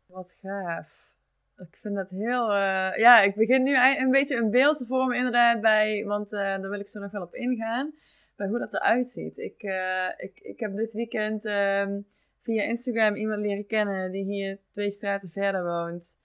Wat 0.06 0.38
gaaf. 0.42 1.10
Ik 1.56 1.76
vind 1.76 1.94
dat 1.94 2.10
heel. 2.10 2.50
Uh, 2.50 2.96
ja, 2.96 3.20
ik 3.20 3.34
begin 3.34 3.62
nu 3.62 3.76
een 3.76 4.10
beetje 4.10 4.36
een 4.36 4.50
beeld 4.50 4.76
te 4.76 4.86
vormen, 4.86 5.16
inderdaad, 5.16 5.60
bij. 5.60 6.04
Want 6.04 6.32
uh, 6.32 6.40
daar 6.40 6.70
wil 6.70 6.80
ik 6.80 6.88
zo 6.88 7.00
nog 7.00 7.10
wel 7.10 7.22
op 7.22 7.34
ingaan. 7.34 7.94
Bij 8.36 8.46
hoe 8.46 8.58
dat 8.58 8.74
eruit 8.74 9.08
ziet. 9.08 9.38
Ik, 9.38 9.62
uh, 9.62 10.08
ik, 10.16 10.40
ik 10.40 10.60
heb 10.60 10.76
dit 10.76 10.92
weekend 10.92 11.44
um, 11.44 12.06
via 12.42 12.62
Instagram 12.62 13.14
iemand 13.14 13.40
leren 13.40 13.66
kennen 13.66 14.12
die 14.12 14.24
hier 14.24 14.58
twee 14.70 14.90
straten 14.90 15.30
verder 15.30 15.64
woont. 15.64 16.18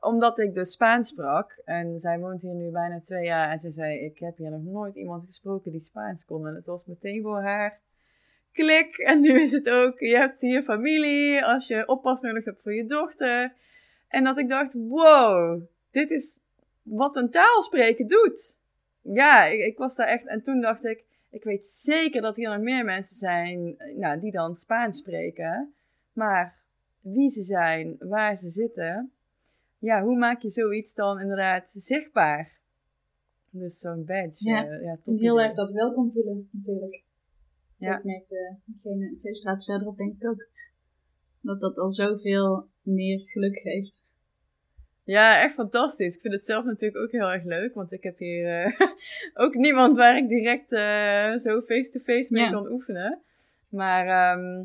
Omdat 0.00 0.38
ik 0.38 0.54
dus 0.54 0.72
Spaans 0.72 1.08
sprak. 1.08 1.62
En 1.64 1.98
zij 1.98 2.18
woont 2.18 2.42
hier 2.42 2.54
nu 2.54 2.70
bijna 2.70 3.00
twee 3.00 3.24
jaar. 3.24 3.50
En 3.50 3.58
ze 3.58 3.70
zei: 3.70 3.98
Ik 3.98 4.18
heb 4.18 4.36
hier 4.36 4.50
nog 4.50 4.62
nooit 4.62 4.94
iemand 4.94 5.26
gesproken 5.26 5.72
die 5.72 5.80
Spaans 5.80 6.24
kon. 6.24 6.46
En 6.46 6.54
het 6.54 6.66
was 6.66 6.86
meteen 6.86 7.22
voor 7.22 7.42
haar 7.42 7.80
klik. 8.52 8.96
En 8.96 9.20
nu 9.20 9.40
is 9.40 9.52
het 9.52 9.68
ook, 9.68 9.98
je 9.98 10.16
hebt 10.16 10.40
hier 10.40 10.62
familie, 10.62 11.44
als 11.44 11.66
je 11.66 11.88
oppas 11.88 12.20
nodig 12.20 12.44
hebt 12.44 12.62
voor 12.62 12.74
je 12.74 12.84
dochter. 12.84 13.54
En 14.08 14.24
dat 14.24 14.38
ik 14.38 14.48
dacht, 14.48 14.74
wow, 14.74 15.62
dit 15.90 16.10
is 16.10 16.40
wat 16.82 17.16
een 17.16 17.30
taal 17.30 17.62
spreken 17.62 18.06
doet. 18.06 18.58
Ja, 19.02 19.44
ik, 19.44 19.60
ik, 19.60 19.78
was 19.78 19.96
daar 19.96 20.06
echt, 20.06 20.26
en 20.26 20.42
toen 20.42 20.60
dacht 20.60 20.84
ik, 20.84 21.04
ik 21.30 21.44
weet 21.44 21.64
zeker 21.64 22.22
dat 22.22 22.36
hier 22.36 22.48
nog 22.48 22.60
meer 22.60 22.84
mensen 22.84 23.16
zijn, 23.16 23.76
nou, 23.96 24.20
die 24.20 24.30
dan 24.30 24.54
Spaans 24.54 24.98
spreken. 24.98 25.74
Maar 26.12 26.56
wie 27.00 27.28
ze 27.28 27.42
zijn, 27.42 27.96
waar 27.98 28.36
ze 28.36 28.48
zitten, 28.48 29.12
ja, 29.82 30.02
hoe 30.02 30.18
maak 30.18 30.40
je 30.40 30.50
zoiets 30.50 30.94
dan 30.94 31.20
inderdaad 31.20 31.68
zichtbaar? 31.70 32.60
Dus 33.50 33.78
zo'n 33.78 34.04
badge. 34.04 34.48
Ja, 34.48 34.66
eh, 34.66 34.82
ja 34.82 34.98
En 35.02 35.16
heel 35.16 35.40
erg 35.40 35.54
dat 35.54 35.70
welkom 35.72 36.12
voelen, 36.12 36.48
natuurlijk. 36.52 37.02
Ja. 37.76 37.96
Ik 37.98 38.04
merkte 38.04 38.56
degene 38.64 39.16
twee 39.16 39.34
straten 39.34 39.64
verderop, 39.64 39.96
denk 39.96 40.14
ik 40.14 40.28
ook. 40.28 40.48
Dat 41.40 41.60
dat 41.60 41.78
al 41.78 41.90
zoveel 41.90 42.68
meer 42.82 43.20
geluk 43.20 43.58
geeft. 43.58 44.04
Ja, 45.04 45.42
echt 45.42 45.54
fantastisch. 45.54 46.14
Ik 46.14 46.20
vind 46.20 46.34
het 46.34 46.44
zelf 46.44 46.64
natuurlijk 46.64 47.04
ook 47.04 47.10
heel 47.10 47.32
erg 47.32 47.44
leuk, 47.44 47.74
want 47.74 47.92
ik 47.92 48.02
heb 48.02 48.18
hier 48.18 48.62
eh, 48.62 48.80
ook 49.44 49.54
niemand 49.54 49.96
waar 49.96 50.16
ik 50.16 50.28
direct 50.28 50.70
zo 51.40 51.60
face-to-face 51.60 52.32
mee 52.32 52.42
Ja. 52.42 52.50
kan 52.50 52.70
oefenen. 52.72 53.22
Maar, 53.68 54.06
ehm, 54.06 54.64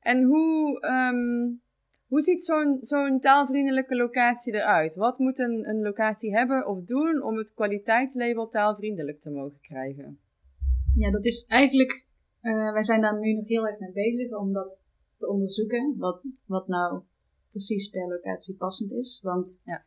en 0.00 0.22
hoe, 0.22 0.80
ehm, 0.80 1.52
hoe 2.06 2.20
ziet 2.20 2.44
zo'n 2.44 2.78
zo'n 2.80 3.20
taalvriendelijke 3.20 3.96
locatie 3.96 4.54
eruit? 4.54 4.94
Wat 4.94 5.18
moet 5.18 5.38
een, 5.38 5.68
een 5.68 5.82
locatie 5.82 6.32
hebben 6.36 6.66
of 6.66 6.84
doen 6.84 7.22
om 7.22 7.36
het 7.36 7.52
kwaliteitslabel 7.54 8.48
taalvriendelijk 8.48 9.20
te 9.20 9.30
mogen 9.30 9.58
krijgen? 9.60 10.18
Ja, 10.96 11.10
dat 11.10 11.24
is 11.24 11.46
eigenlijk. 11.46 12.06
eh, 12.40 12.72
wij 12.72 12.82
zijn 12.82 13.00
daar 13.00 13.18
nu 13.18 13.32
nog 13.32 13.48
heel 13.48 13.66
erg 13.66 13.78
mee 13.78 13.92
bezig 13.92 14.38
om 14.38 14.52
dat 14.52 14.84
te 15.16 15.28
onderzoeken. 15.28 15.94
Wat, 15.98 16.28
wat 16.46 16.68
nou 16.68 17.02
precies 17.50 17.88
per 17.88 18.08
locatie 18.08 18.56
passend 18.56 18.92
is. 18.92 19.20
Want 19.22 19.60
Ja. 19.64 19.84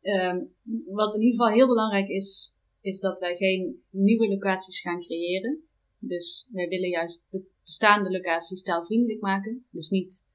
ehm, 0.00 0.44
wat 0.86 1.14
in 1.14 1.20
ieder 1.20 1.38
geval 1.40 1.56
heel 1.56 1.66
belangrijk 1.66 2.08
is, 2.08 2.54
is 2.80 3.00
dat 3.00 3.18
wij 3.18 3.36
geen 3.36 3.82
nieuwe 3.90 4.28
locaties 4.28 4.80
gaan 4.80 5.00
creëren. 5.00 5.62
Dus 5.98 6.48
wij 6.52 6.68
willen 6.68 6.88
juist 6.88 7.26
be- 7.30 7.46
bestaande 7.64 8.10
locaties 8.10 8.62
taalvriendelijk 8.62 9.20
maken. 9.20 9.66
Dus 9.70 9.90
niet 9.90 10.26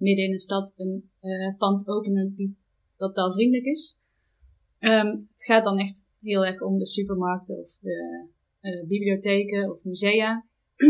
midden 0.00 0.24
in 0.24 0.32
een 0.32 0.38
stad 0.38 0.72
een 0.76 1.10
eh, 1.20 1.56
pand 1.56 1.88
openen 1.88 2.34
die, 2.36 2.58
dat 2.96 3.14
taalvriendelijk 3.14 3.66
is. 3.66 3.98
Ehm, 4.78 5.06
het 5.06 5.44
gaat 5.44 5.64
dan 5.64 5.78
echt 5.78 6.06
heel 6.20 6.46
erg 6.46 6.60
om 6.60 6.78
de 6.78 6.86
supermarkten 6.86 7.58
of 7.58 7.76
de 7.80 8.28
eh, 8.60 8.86
bibliotheken 8.86 9.70
of 9.70 9.82
musea 9.82 10.46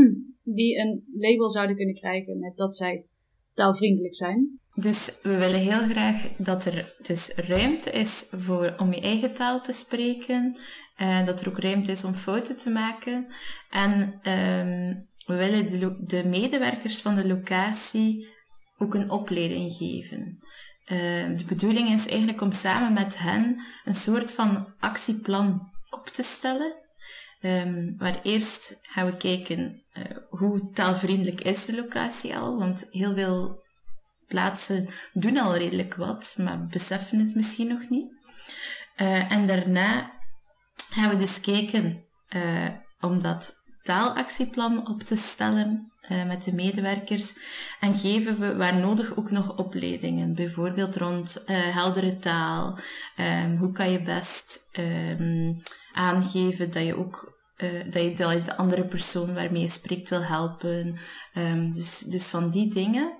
die 0.58 0.78
een 0.78 1.04
label 1.14 1.50
zouden 1.50 1.76
kunnen 1.76 1.94
krijgen 1.94 2.38
met 2.38 2.56
dat 2.56 2.74
zij 2.76 3.06
taalvriendelijk 3.52 4.14
zijn. 4.14 4.60
Dus 4.74 5.20
we 5.22 5.36
willen 5.36 5.60
heel 5.60 5.88
graag 5.88 6.36
dat 6.36 6.64
er 6.64 6.94
dus 7.02 7.34
ruimte 7.34 7.90
is 7.90 8.32
voor, 8.36 8.74
om 8.78 8.92
je 8.92 9.00
eigen 9.00 9.34
taal 9.34 9.60
te 9.60 9.72
spreken. 9.72 10.56
En 10.96 11.26
dat 11.26 11.40
er 11.40 11.48
ook 11.48 11.58
ruimte 11.58 11.92
is 11.92 12.04
om 12.04 12.12
fouten 12.12 12.56
te 12.56 12.70
maken. 12.70 13.26
En 13.70 14.18
ehm, 14.22 14.94
we 15.26 15.36
willen 15.36 15.66
de, 15.66 16.04
de 16.06 16.28
medewerkers 16.28 17.00
van 17.00 17.14
de 17.14 17.26
locatie 17.26 18.28
ook 18.82 18.94
een 18.94 19.10
opleiding 19.10 19.72
geven. 19.72 20.38
Ehm, 20.84 21.36
de 21.36 21.44
bedoeling 21.44 21.90
is 21.90 22.08
eigenlijk 22.08 22.40
om 22.40 22.52
samen 22.52 22.92
met 22.92 23.18
hen 23.18 23.62
een 23.84 23.94
soort 23.94 24.32
van 24.32 24.74
actieplan 24.78 25.70
op 25.90 26.06
te 26.06 26.22
stellen. 26.22 26.74
Ehm, 27.40 27.96
waar 27.96 28.20
eerst 28.22 28.78
gaan 28.82 29.06
we 29.06 29.16
kijken 29.16 29.82
eh, 29.92 30.16
hoe 30.28 30.70
taalvriendelijk 30.72 31.40
is 31.40 31.64
de 31.64 31.76
locatie 31.76 32.36
al. 32.36 32.58
Want 32.58 32.86
heel 32.90 33.14
veel 33.14 33.62
plaatsen 34.26 34.88
doen 35.12 35.38
al 35.38 35.56
redelijk 35.56 35.94
wat, 35.94 36.34
maar 36.38 36.66
beseffen 36.66 37.18
het 37.18 37.34
misschien 37.34 37.68
nog 37.68 37.88
niet. 37.88 38.12
Eh, 38.96 39.32
en 39.32 39.46
daarna 39.46 40.12
gaan 40.90 41.10
we 41.10 41.16
dus 41.16 41.40
kijken 41.40 42.04
eh, 42.28 42.68
om 43.00 43.22
dat 43.22 43.59
taalactieplan 43.90 44.88
op 44.88 45.02
te 45.02 45.16
stellen 45.16 45.92
eh, 46.00 46.26
met 46.26 46.44
de 46.44 46.54
medewerkers. 46.54 47.34
En 47.80 47.94
geven 47.94 48.40
we 48.40 48.56
waar 48.56 48.76
nodig 48.76 49.16
ook 49.16 49.30
nog 49.30 49.56
opleidingen. 49.56 50.34
Bijvoorbeeld 50.34 50.96
rond 50.96 51.44
eh, 51.44 51.56
heldere 51.56 52.18
taal. 52.18 52.78
Ehm, 53.16 53.56
hoe 53.56 53.72
kan 53.72 53.90
je 53.90 54.02
best 54.02 54.68
ehm, 54.72 55.52
aangeven 55.92 56.70
dat 56.70 56.84
je 56.84 56.96
ook 56.96 57.38
eh, 57.56 57.84
dat, 57.90 58.02
je, 58.02 58.42
de 58.44 58.56
andere 58.56 58.86
persoon 58.86 59.34
waarmee 59.34 59.62
je 59.62 59.68
spreekt 59.68 60.08
wil 60.08 60.22
helpen. 60.22 60.98
Ehm, 61.32 61.70
dus, 61.70 61.98
dus 61.98 62.26
van 62.26 62.50
die 62.50 62.74
dingen. 62.74 63.12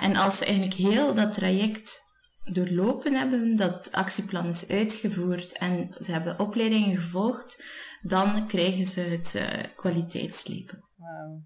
En 0.00 0.16
als 0.16 0.38
ze 0.38 0.44
eigenlijk 0.44 0.74
heel 0.74 1.14
dat 1.14 1.32
traject 1.32 2.00
doorlopen 2.44 3.14
hebben, 3.14 3.56
dat 3.56 3.92
actieplan 3.92 4.46
is 4.46 4.68
uitgevoerd 4.68 5.58
en 5.58 5.96
ze 5.98 6.12
hebben 6.12 6.38
opleidingen 6.38 6.96
gevolgd, 6.96 7.64
dan 8.06 8.46
krijgen 8.46 8.84
ze 8.84 9.00
het 9.00 9.40
kwaliteitslabel. 9.76 10.78
Wauw. 10.96 11.42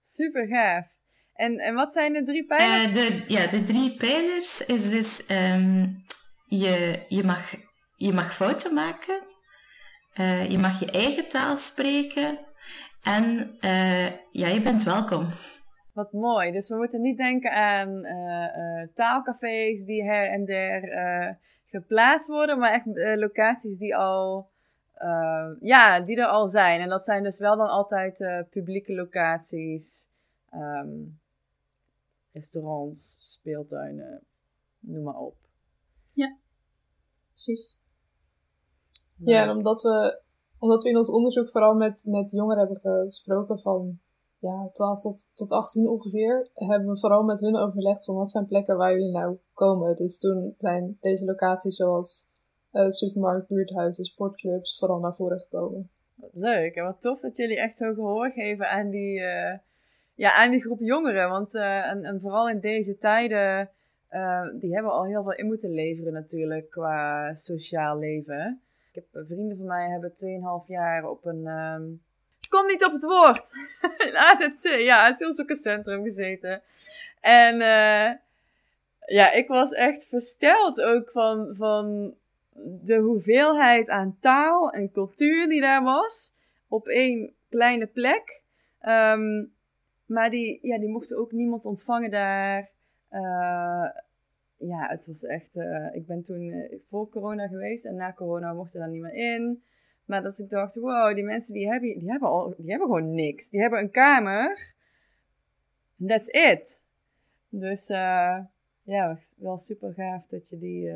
Super 0.00 0.46
gaaf. 0.46 0.84
En, 1.32 1.58
en 1.58 1.74
wat 1.74 1.92
zijn 1.92 2.12
de 2.12 2.22
drie 2.22 2.46
pijlers? 2.46 2.84
Eh, 2.84 2.92
de, 2.92 3.24
ja, 3.32 3.46
de 3.46 3.62
drie 3.62 3.96
pijlers 3.96 4.66
is 4.66 4.90
dus 4.90 5.26
ehm, 5.26 5.86
je, 6.46 7.04
je, 7.08 7.24
mag, 7.24 7.54
je 7.96 8.12
mag 8.12 8.34
fouten 8.34 8.74
maken, 8.74 9.22
eh, 10.12 10.50
je 10.50 10.58
mag 10.58 10.80
je 10.80 10.90
eigen 10.90 11.28
taal 11.28 11.56
spreken 11.56 12.38
en 13.02 13.56
ja, 14.30 14.48
je 14.48 14.60
bent 14.62 14.82
welkom. 14.82 15.28
Wat 15.92 16.12
mooi. 16.12 16.52
Dus 16.52 16.68
we 16.68 16.76
moeten 16.76 17.00
niet 17.00 17.18
denken 17.18 17.52
aan 17.52 18.02
taalcafés 18.94 19.84
die 19.84 20.04
her 20.04 20.30
en 20.30 20.44
der 20.44 21.38
geplaatst 21.66 22.28
worden, 22.28 22.58
maar 22.58 22.72
echt 22.72 23.18
locaties 23.18 23.78
die 23.78 23.96
al, 23.96 24.50
eh, 24.96 25.50
ja, 25.60 26.00
die 26.00 26.16
er 26.16 26.26
al 26.26 26.48
zijn. 26.48 26.80
En 26.80 26.88
dat 26.88 27.04
zijn 27.04 27.22
dus 27.22 27.38
wel 27.38 27.56
dan 27.56 27.68
altijd 27.68 28.20
eh, 28.20 28.42
publieke 28.50 28.94
locaties, 28.94 30.08
ehm, 30.50 30.88
restaurants, 32.32 33.18
speeltuinen, 33.20 34.22
noem 34.80 35.02
maar 35.02 35.18
op. 35.18 35.36
Precies. 37.30 37.80
Ja, 39.16 39.42
en 39.42 39.50
omdat 39.50 39.82
we, 39.82 40.20
omdat 40.58 40.82
we 40.82 40.88
in 40.88 40.96
ons 40.96 41.10
onderzoek 41.10 41.50
vooral 41.50 41.74
met, 41.74 42.04
met 42.06 42.30
jongeren 42.30 42.58
hebben 42.58 42.80
gesproken 42.80 43.58
van 43.58 43.98
ja, 44.38 44.68
12 44.72 45.00
tot, 45.00 45.30
tot 45.34 45.50
18 45.50 45.88
ongeveer, 45.88 46.50
hebben 46.54 46.88
we 46.88 46.98
vooral 46.98 47.22
met 47.22 47.40
hun 47.40 47.56
overlegd 47.56 48.04
van 48.04 48.14
wat 48.14 48.30
zijn 48.30 48.46
plekken 48.46 48.76
waar 48.76 48.92
jullie 48.92 49.12
nou 49.12 49.38
komen. 49.52 49.96
Dus 49.96 50.18
toen 50.18 50.54
zijn 50.58 50.96
deze 51.00 51.24
locaties 51.24 51.76
zoals 51.76 52.28
eh 52.76 52.90
supermarkt, 52.90 53.48
buurthuizen, 53.48 54.04
sportclubs 54.04 54.78
vooral 54.78 54.98
naar 54.98 55.14
voren 55.14 55.40
gekomen. 55.40 55.90
Leuk 56.32 56.74
en 56.74 56.84
wat 56.84 57.00
tof 57.00 57.20
dat 57.20 57.36
jullie 57.36 57.60
echt 57.60 57.76
zo 57.76 57.94
gehoor 57.94 58.30
geven 58.30 58.70
aan 58.70 58.90
die, 58.90 59.20
eh, 59.20 59.58
ja, 60.14 60.34
aan 60.34 60.50
die 60.50 60.60
groep 60.60 60.80
jongeren. 60.80 61.28
Want 61.30 61.54
eh, 61.54 61.90
en, 61.90 62.20
vooral 62.20 62.48
in 62.48 62.60
deze 62.60 62.98
tijden, 62.98 63.70
die 64.60 64.74
hebben 64.74 64.92
al 64.92 65.04
heel 65.04 65.22
veel 65.22 65.34
in 65.34 65.46
moeten 65.46 65.70
leveren 65.70 66.12
natuurlijk 66.12 66.70
qua 66.70 67.34
sociaal 67.34 67.98
leven. 67.98 68.60
Ik 68.92 69.04
heb 69.12 69.26
vrienden 69.26 69.56
van 69.56 69.66
mij 69.66 69.88
hebben 69.88 70.14
2,5 70.14 70.68
jaar 70.68 71.08
op 71.08 71.24
een, 71.24 71.46
ehm, 71.46 71.84
kom 72.48 72.66
niet 72.66 72.84
op 72.84 72.92
het 72.92 73.04
woord, 73.04 73.52
een 74.06 74.16
AZC, 74.16 74.78
ja, 74.78 75.06
asielzoekerscentrum 75.06 76.02
gezeten. 76.02 76.62
En 77.20 77.58
ja, 79.06 79.32
ik 79.32 79.48
was 79.48 79.72
echt 79.72 80.08
versteld 80.08 80.82
ook 80.82 81.10
van, 81.10 81.54
van 81.56 82.14
de 82.64 82.96
hoeveelheid 82.96 83.88
aan 83.88 84.16
taal 84.20 84.70
en 84.70 84.92
cultuur 84.92 85.48
die 85.48 85.60
daar 85.60 85.82
was. 85.82 86.34
Op 86.68 86.86
één 86.86 87.34
kleine 87.48 87.86
plek. 87.86 88.42
Ehm, 88.80 89.44
maar 90.06 90.30
die, 90.30 90.58
ja, 90.62 90.78
die 90.78 90.88
mochten 90.88 91.18
ook 91.18 91.32
niemand 91.32 91.64
ontvangen 91.64 92.10
daar. 92.10 92.70
Eh, 93.08 93.90
ja, 94.56 94.86
het 94.88 95.06
was 95.06 95.24
echt. 95.24 95.56
eh, 95.56 95.94
ik 95.94 96.06
ben 96.06 96.22
toen 96.22 96.50
eh, 96.50 96.78
voor 96.88 97.08
corona 97.08 97.46
geweest 97.46 97.84
en 97.84 97.94
na 97.94 98.12
corona 98.12 98.52
mochten 98.52 98.80
daar 98.80 98.88
niet 98.88 99.02
meer 99.02 99.34
in. 99.34 99.62
Maar 100.04 100.22
dat 100.22 100.38
ik 100.38 100.48
dacht, 100.48 100.74
wow, 100.74 101.14
die 101.14 101.24
mensen 101.24 101.54
die 101.54 101.68
hebben, 101.68 101.98
die 101.98 102.10
hebben, 102.10 102.28
al, 102.28 102.54
die 102.56 102.70
hebben 102.70 102.86
gewoon 102.86 103.14
niks. 103.14 103.50
Die 103.50 103.60
hebben 103.60 103.78
een 103.78 103.90
kamer. 103.90 104.74
That's 106.06 106.28
it. 106.28 106.84
Dus 107.48 107.86
ja, 108.82 109.18
wel 109.36 109.58
super 109.58 109.92
gaaf 109.92 110.26
dat 110.26 110.48
je 110.48 110.58
die, 110.58 110.90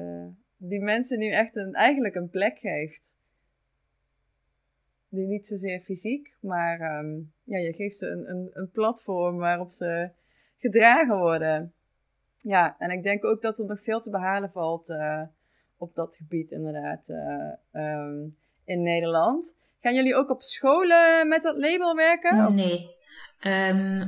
die 0.63 0.81
mensen 0.81 1.19
nu 1.19 1.31
echt 1.31 1.57
een, 1.57 1.75
eigenlijk 1.75 2.15
een 2.15 2.31
plek 2.31 2.59
geeft. 2.59 3.15
Die 5.09 5.27
niet 5.27 5.47
zozeer 5.47 5.81
fysiek, 5.81 6.35
maar 6.41 6.81
ehm, 6.81 7.19
ja, 7.45 7.59
je 7.59 7.73
geeft 7.73 7.97
ze 7.97 8.07
een, 8.07 8.31
een, 8.31 8.51
een 8.53 8.71
platform 8.71 9.37
waarop 9.37 9.73
ze 9.73 10.11
gedragen 10.59 11.19
worden. 11.19 11.73
Ja, 12.37 12.77
en 12.79 12.91
ik 12.91 13.03
denk 13.03 13.25
ook 13.25 13.43
dat 13.43 13.59
er 13.59 13.65
nog 13.65 13.83
veel 13.83 14.01
te 14.01 14.11
behalen 14.11 14.51
valt 14.51 14.91
eh, 14.91 15.23
op 15.77 15.95
dat 15.95 16.17
gebied, 16.17 16.51
inderdaad, 16.51 17.09
eh, 17.09 17.51
ehm, 17.71 18.19
in 18.65 18.83
Nederland. 18.83 19.57
Gaan 19.81 19.95
jullie 19.95 20.15
ook 20.15 20.31
op 20.31 20.43
scholen 20.43 21.29
met 21.29 21.43
dat 21.43 21.59
label 21.59 21.95
werken? 21.95 22.55
Nee. 22.55 22.97
Ehm, 23.41 24.07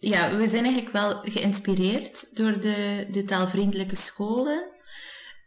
ja, 0.00 0.36
we 0.36 0.46
zijn 0.46 0.64
eigenlijk 0.64 0.92
wel 0.92 1.14
geïnspireerd 1.14 2.36
door 2.36 2.60
de, 2.60 3.08
de 3.10 3.24
taalvriendelijke 3.24 3.96
scholen. 3.96 4.78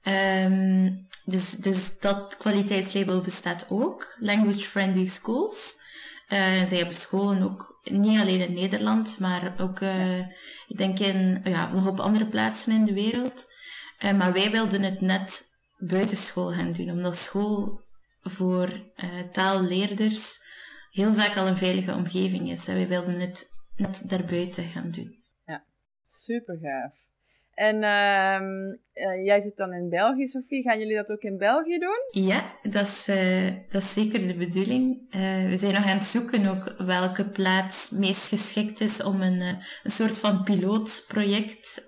Ehm, 0.04 0.92
dus, 1.26 1.52
dus 1.52 2.00
dat 2.00 2.38
kwaliteitslabel 2.38 3.22
bestaat 3.22 3.66
ook. 3.70 4.16
Language 4.20 4.62
Friendly 4.62 5.06
Schools. 5.06 5.82
Eh, 6.28 6.64
zij 6.64 6.78
hebben 6.78 6.96
scholen 6.96 7.42
ook 7.42 7.80
niet 7.84 8.20
alleen 8.20 8.42
in 8.42 8.54
Nederland, 8.54 9.20
maar 9.20 9.54
ook, 9.60 9.80
eh, 9.80 10.20
ik 10.68 10.78
denk 10.78 11.00
in, 11.00 11.42
ja, 11.44 11.72
nog 11.72 11.88
op 11.88 12.00
andere 12.00 12.28
plaatsen 12.28 12.74
in 12.74 12.86
de 12.86 12.94
wereld. 12.94 13.52
Eh, 13.98 14.18
maar 14.18 14.34
wij 14.34 14.52
wilden 14.52 14.82
het 14.82 15.02
net 15.02 15.44
buitenschool 15.78 16.52
gaan 16.52 16.72
doen, 16.72 16.90
omdat 16.90 17.18
school 17.18 17.82
voor 18.22 18.70
uh, 18.96 19.22
taalleerders 19.32 20.38
heel 20.92 21.14
vaak 21.14 21.38
al 21.38 21.48
een 21.48 21.58
veilige 21.58 21.94
omgeving 21.94 22.50
is. 22.50 22.68
En 22.68 22.76
wij 22.76 22.88
wilden 22.88 23.20
het 23.20 23.52
net 23.76 24.10
daarbuiten 24.10 24.64
gaan 24.64 24.92
doen. 24.92 25.24
Ja, 25.46 25.66
super 26.06 26.58
gaaf. 26.62 26.94
En 27.54 27.76
uh, 27.76 29.26
jij 29.26 29.40
zit 29.40 29.58
dan 29.58 29.74
in 29.74 29.90
België, 29.90 30.28
Sophie. 30.28 30.64
Gaan 30.64 30.80
jullie 30.80 30.96
dat 30.96 31.12
ook 31.12 31.22
in 31.22 31.38
België 31.38 31.78
doen? 31.78 32.24
Ja, 32.24 32.58
dat 32.64 32.88
is, 32.88 33.08
uh, 33.10 33.52
dat 33.70 33.82
is 33.82 33.94
zeker 33.94 34.28
de 34.28 34.36
bedoeling. 34.36 35.16
Uh, 35.16 35.48
we 35.50 35.56
zijn 35.56 35.74
nog 35.74 35.86
aan 35.86 35.98
het 35.98 36.06
zoeken 36.06 36.46
ook 36.46 36.76
welke 36.78 37.30
plaats 37.30 37.90
meest 37.90 38.28
geschikt 38.28 38.82
is 38.82 39.04
om 39.04 39.22
een, 39.22 39.42
een 39.84 39.92
soort 39.92 40.18
van 40.18 40.44
pilootproject 40.44 41.88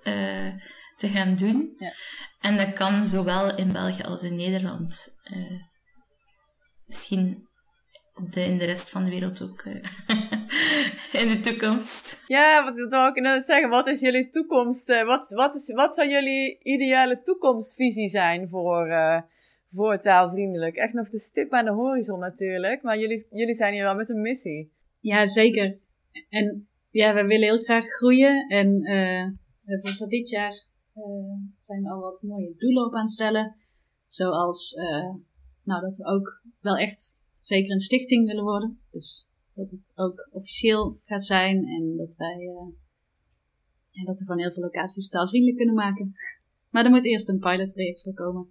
te 0.96 1.08
gaan 1.08 1.36
doen. 1.36 1.74
Ja. 1.78 1.92
En 2.42 2.58
dat 2.58 2.74
kan 2.74 3.08
zowel 3.08 3.58
in 3.58 3.72
België 3.72 4.04
als 4.04 4.24
in 4.24 4.36
Nederland. 4.36 5.20
misschien 6.86 7.48
de, 8.24 8.42
in 8.42 8.58
de 8.58 8.66
rest 8.66 8.90
van 8.90 9.04
de 9.04 9.10
wereld 9.10 9.42
ook 9.42 9.64
in 11.22 11.28
de 11.28 11.40
toekomst. 11.42 12.24
Ja, 12.28 12.64
wat 12.64 12.76
wil 12.90 13.08
ik 13.08 13.20
net 13.20 13.46
zeggen? 13.46 13.70
Wat 13.70 13.88
is 13.88 14.00
jullie 14.00 14.30
toekomst? 14.30 14.90
Uh, 14.90 15.04
wat, 15.04 15.30
wat, 15.30 15.56
is, 15.56 15.74
wat 15.74 15.96
zou 15.96 16.10
jullie 16.10 16.60
ideale 16.64 17.22
toekomstvisie 17.22 18.08
zijn 18.08 18.50
voor, 18.50 18.88
uh, 18.88 19.22
voor 19.74 20.00
taalvriendelijk? 20.00 20.76
Echt 20.76 20.94
nog 20.94 21.10
de 21.10 21.20
stip 21.20 21.52
aan 21.52 21.66
de 21.66 21.72
horizon 21.72 22.20
natuurlijk, 22.20 22.82
maar 22.82 23.00
jullie, 23.00 23.28
jullie 23.32 23.54
zijn 23.54 23.74
hier 23.74 23.84
wel 23.84 23.96
met 23.96 24.10
een 24.10 24.22
missie. 24.22 24.72
Ja, 25.00 25.26
zeker. 25.26 25.78
En 26.30 26.68
ja, 26.90 27.14
we 27.14 27.26
willen 27.26 27.48
heel 27.48 27.64
graag 27.64 27.86
groeien. 27.86 28.48
En 28.48 28.92
uh, 29.66 29.98
voor 29.98 30.08
dit 30.08 30.30
jaar 30.30 30.66
zijn 31.60 31.84
we 31.84 31.90
al 31.90 32.00
wat 32.00 32.22
mooie 32.22 32.56
doelen 32.58 32.86
op 32.86 32.94
aan 32.94 33.02
het 33.02 33.10
stellen. 33.10 33.56
Zoals 34.04 34.76
nou, 35.64 35.82
dat 35.82 35.98
we 35.98 36.06
ook 36.06 36.42
wel 36.62 36.78
echt 36.78 37.24
zeker 37.48 37.72
een 37.72 37.80
stichting 37.80 38.28
willen 38.28 38.44
worden. 38.44 38.80
Dus 38.92 39.30
dat 39.54 39.70
het 39.70 39.92
ook 39.96 40.28
officieel 40.32 41.00
gaat 41.06 41.24
zijn 41.24 41.66
en 41.66 41.98
dat 41.98 42.16
wij 42.16 42.38
uh, 42.40 42.74
ja, 43.90 44.04
dat 44.04 44.20
we 44.20 44.26
van 44.26 44.40
heel 44.40 44.52
veel 44.52 44.64
locaties 44.64 45.10
taalvriendelijk 45.10 45.58
kunnen 45.58 45.76
maken. 45.76 46.14
Maar 46.72 46.86
er 46.86 46.92
moet 46.92 47.06
eerst 47.06 47.30
een 47.30 47.40
pilotproject 47.40 48.02
voor 48.02 48.14
komen. 48.14 48.48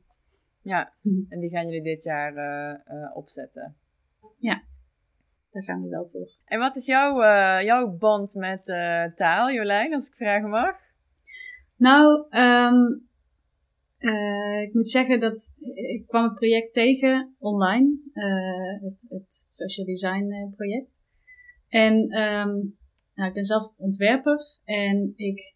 Ja, 0.63 0.95
en 1.31 1.41
die 1.41 1.51
gaan 1.51 1.67
jullie 1.67 1.83
dit 1.83 2.03
jaar 2.03 2.33
uh, 2.33 2.97
uh, 2.97 3.17
opzetten. 3.17 3.77
Ja, 4.39 4.65
daar 5.51 5.63
gaan 5.63 5.83
we 5.83 5.89
wel 5.89 6.07
voor. 6.07 6.31
En 6.45 6.59
wat 6.59 6.77
is 6.77 6.87
jouw, 6.87 7.17
jouw 7.63 7.97
band 7.97 8.35
met 8.35 8.65
taal, 9.15 9.53
Jolijn, 9.53 9.95
als 9.95 10.07
ik 10.07 10.15
vragen 10.15 10.49
mag? 10.49 10.77
Nou, 11.77 12.27
um, 12.31 13.09
uh, 14.05 14.63
ik 14.63 14.75
moet 14.75 14.89
zeggen 14.89 15.21
dat 15.21 15.53
ik 15.75 16.07
kwam 16.07 16.25
het 16.25 16.35
project 16.35 16.73
tegen 16.73 17.35
online, 17.39 17.99
uh, 18.15 18.89
het, 18.91 19.07
het, 19.09 19.47
social 19.49 19.87
design 19.87 20.25
uh, 20.25 20.55
project. 20.57 21.03
En 21.69 21.95
um, 21.95 22.77
nou, 23.15 23.29
ik 23.29 23.35
ben 23.35 23.45
zelf 23.45 23.73
ontwerper 23.77 24.39
en 24.65 25.13
ik 25.17 25.55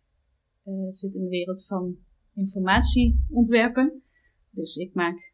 zit 0.89 1.15
in 1.15 1.23
de 1.23 1.29
wereld 1.29 1.67
van 1.67 1.97
informatieontwerpen. 2.35 4.03
Dus 4.51 4.77
ik 4.77 4.95
maak 4.95 5.33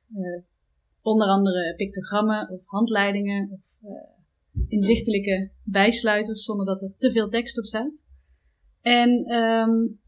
onder 1.02 1.26
andere 1.26 1.74
pictogrammen 1.76 2.50
of 2.50 2.60
handleidingen 2.64 3.50
of 3.50 3.60
inzichtelijke 4.68 5.50
bijsluiters 5.62 6.44
zonder 6.44 6.66
dat 6.66 6.82
er 6.82 6.94
te 6.96 7.10
veel 7.10 7.28
tekst 7.28 7.58
op 7.58 7.64
staat. 7.64 8.04
En 8.80 9.32
um, 9.32 10.00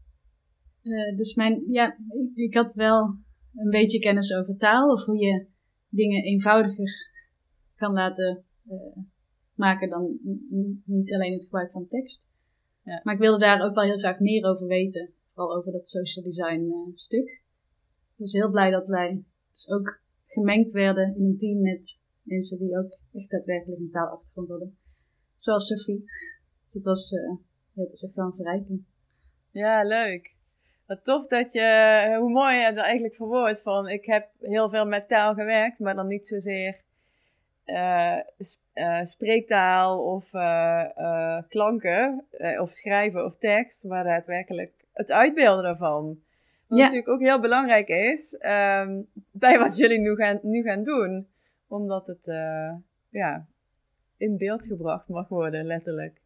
uh, 0.87 1.17
dus 1.17 1.35
mijn, 1.35 1.63
ja, 1.71 1.97
ik 2.33 2.53
had 2.53 2.73
wel 2.73 3.17
een 3.55 3.69
beetje 3.69 3.99
kennis 3.99 4.33
over 4.33 4.57
taal 4.57 4.91
of 4.91 5.05
hoe 5.05 5.17
je 5.17 5.45
dingen 5.89 6.23
eenvoudiger 6.23 6.89
kan 7.75 7.93
laten 7.93 8.43
uh, 8.69 9.03
maken 9.53 9.89
dan 9.89 10.19
niet 10.85 11.13
alleen 11.13 11.33
het 11.33 11.43
gebruik 11.43 11.71
van 11.71 11.87
tekst. 11.87 12.27
Ja. 12.83 13.01
Maar 13.03 13.13
ik 13.13 13.19
wilde 13.19 13.39
daar 13.39 13.61
ook 13.61 13.75
wel 13.75 13.83
heel 13.83 13.97
graag 13.97 14.19
meer 14.19 14.45
over 14.45 14.67
weten, 14.67 15.09
vooral 15.33 15.57
over 15.57 15.71
dat 15.71 15.89
social 15.89 16.25
design 16.25 16.61
uh, 16.61 16.93
stuk. 16.93 17.29
Ik 18.13 18.23
was 18.23 18.33
heel 18.33 18.49
blij 18.49 18.69
dat 18.69 18.87
wij 18.87 19.23
dus 19.51 19.69
ook 19.69 20.01
gemengd 20.25 20.71
werden 20.71 21.15
in 21.15 21.25
een 21.25 21.37
team 21.37 21.61
met 21.61 22.01
mensen 22.21 22.57
die 22.57 22.77
ook 22.77 22.97
echt 23.13 23.29
daadwerkelijk 23.29 23.79
een 23.79 23.91
taalachtergrond 23.91 24.49
hadden. 24.49 24.77
Zoals 25.35 25.67
Sophie. 25.67 26.03
Dus 26.63 26.73
dat 26.73 26.83
was, 26.83 27.09
ja, 27.09 27.37
dat 27.73 27.91
is 27.91 28.03
echt 28.03 28.15
wel 28.15 28.25
een 28.25 28.35
verrijking. 28.35 28.85
Ja, 29.51 29.83
leuk. 29.83 30.36
Wat 30.87 31.03
tof 31.03 31.27
dat 31.27 31.51
je, 31.51 32.15
hoe 32.19 32.29
mooi 32.29 32.57
je 32.57 32.73
dat 32.73 32.83
eigenlijk 32.83 33.15
verwoordt 33.15 33.61
van, 33.61 33.89
ik 33.89 34.05
heb 34.05 34.29
heel 34.41 34.69
veel 34.69 34.85
met 34.85 35.07
taal 35.07 35.33
gewerkt, 35.33 35.79
maar 35.79 35.95
dan 35.95 36.07
niet 36.07 36.27
zozeer 36.27 36.77
uh, 37.65 38.17
uh, 38.73 39.03
spreektaal 39.03 40.03
of 40.03 40.33
uh, 40.33 41.41
klanken, 41.49 42.25
of 42.59 42.69
schrijven 42.69 43.25
of 43.25 43.37
tekst, 43.37 43.83
maar 43.83 44.03
daadwerkelijk 44.03 44.71
het 44.93 45.11
uitbeelden 45.11 45.63
daarvan. 45.63 46.19
Wat 46.67 46.79
natuurlijk 46.79 47.07
ook 47.07 47.21
heel 47.21 47.39
belangrijk 47.39 47.87
is 47.87 48.33
um, 48.33 49.07
bij 49.31 49.59
wat 49.59 49.77
jullie 49.77 49.99
nu 49.99 50.15
gaan, 50.15 50.39
nu 50.41 50.63
gaan 50.63 50.83
doen, 50.83 51.27
omdat 51.67 52.07
het 52.07 52.25
ja, 53.09 53.45
in 54.17 54.37
beeld 54.37 54.65
gebracht 54.65 55.07
mag 55.07 55.27
worden, 55.27 55.65
letterlijk. 55.65 56.21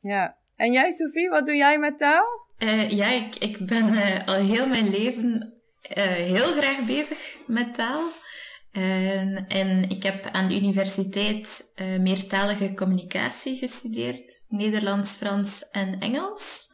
Ja. 0.00 0.36
En 0.56 0.72
jij, 0.72 0.90
Sophie, 0.90 1.28
wat 1.28 1.46
doe 1.46 1.56
jij 1.56 1.78
met 1.78 1.98
taal? 1.98 2.43
Uh, 2.58 2.90
ja, 2.90 3.10
ik, 3.10 3.36
ik 3.36 3.66
ben 3.66 3.94
uh, 3.94 4.26
al 4.26 4.34
heel 4.34 4.66
mijn 4.66 4.90
leven 4.90 5.54
uh, 5.96 6.04
heel 6.04 6.52
graag 6.52 6.86
bezig 6.86 7.36
met 7.46 7.74
taal. 7.74 8.02
en 9.48 9.88
ik 9.88 10.02
heb 10.02 10.26
aan 10.32 10.48
de 10.48 10.56
universiteit 10.56 11.72
meertalige 12.00 12.74
communicatie 12.74 13.56
gestudeerd. 13.56 14.44
Nederlands, 14.48 15.14
Frans 15.14 15.70
en 15.70 16.00
Engels. 16.00 16.72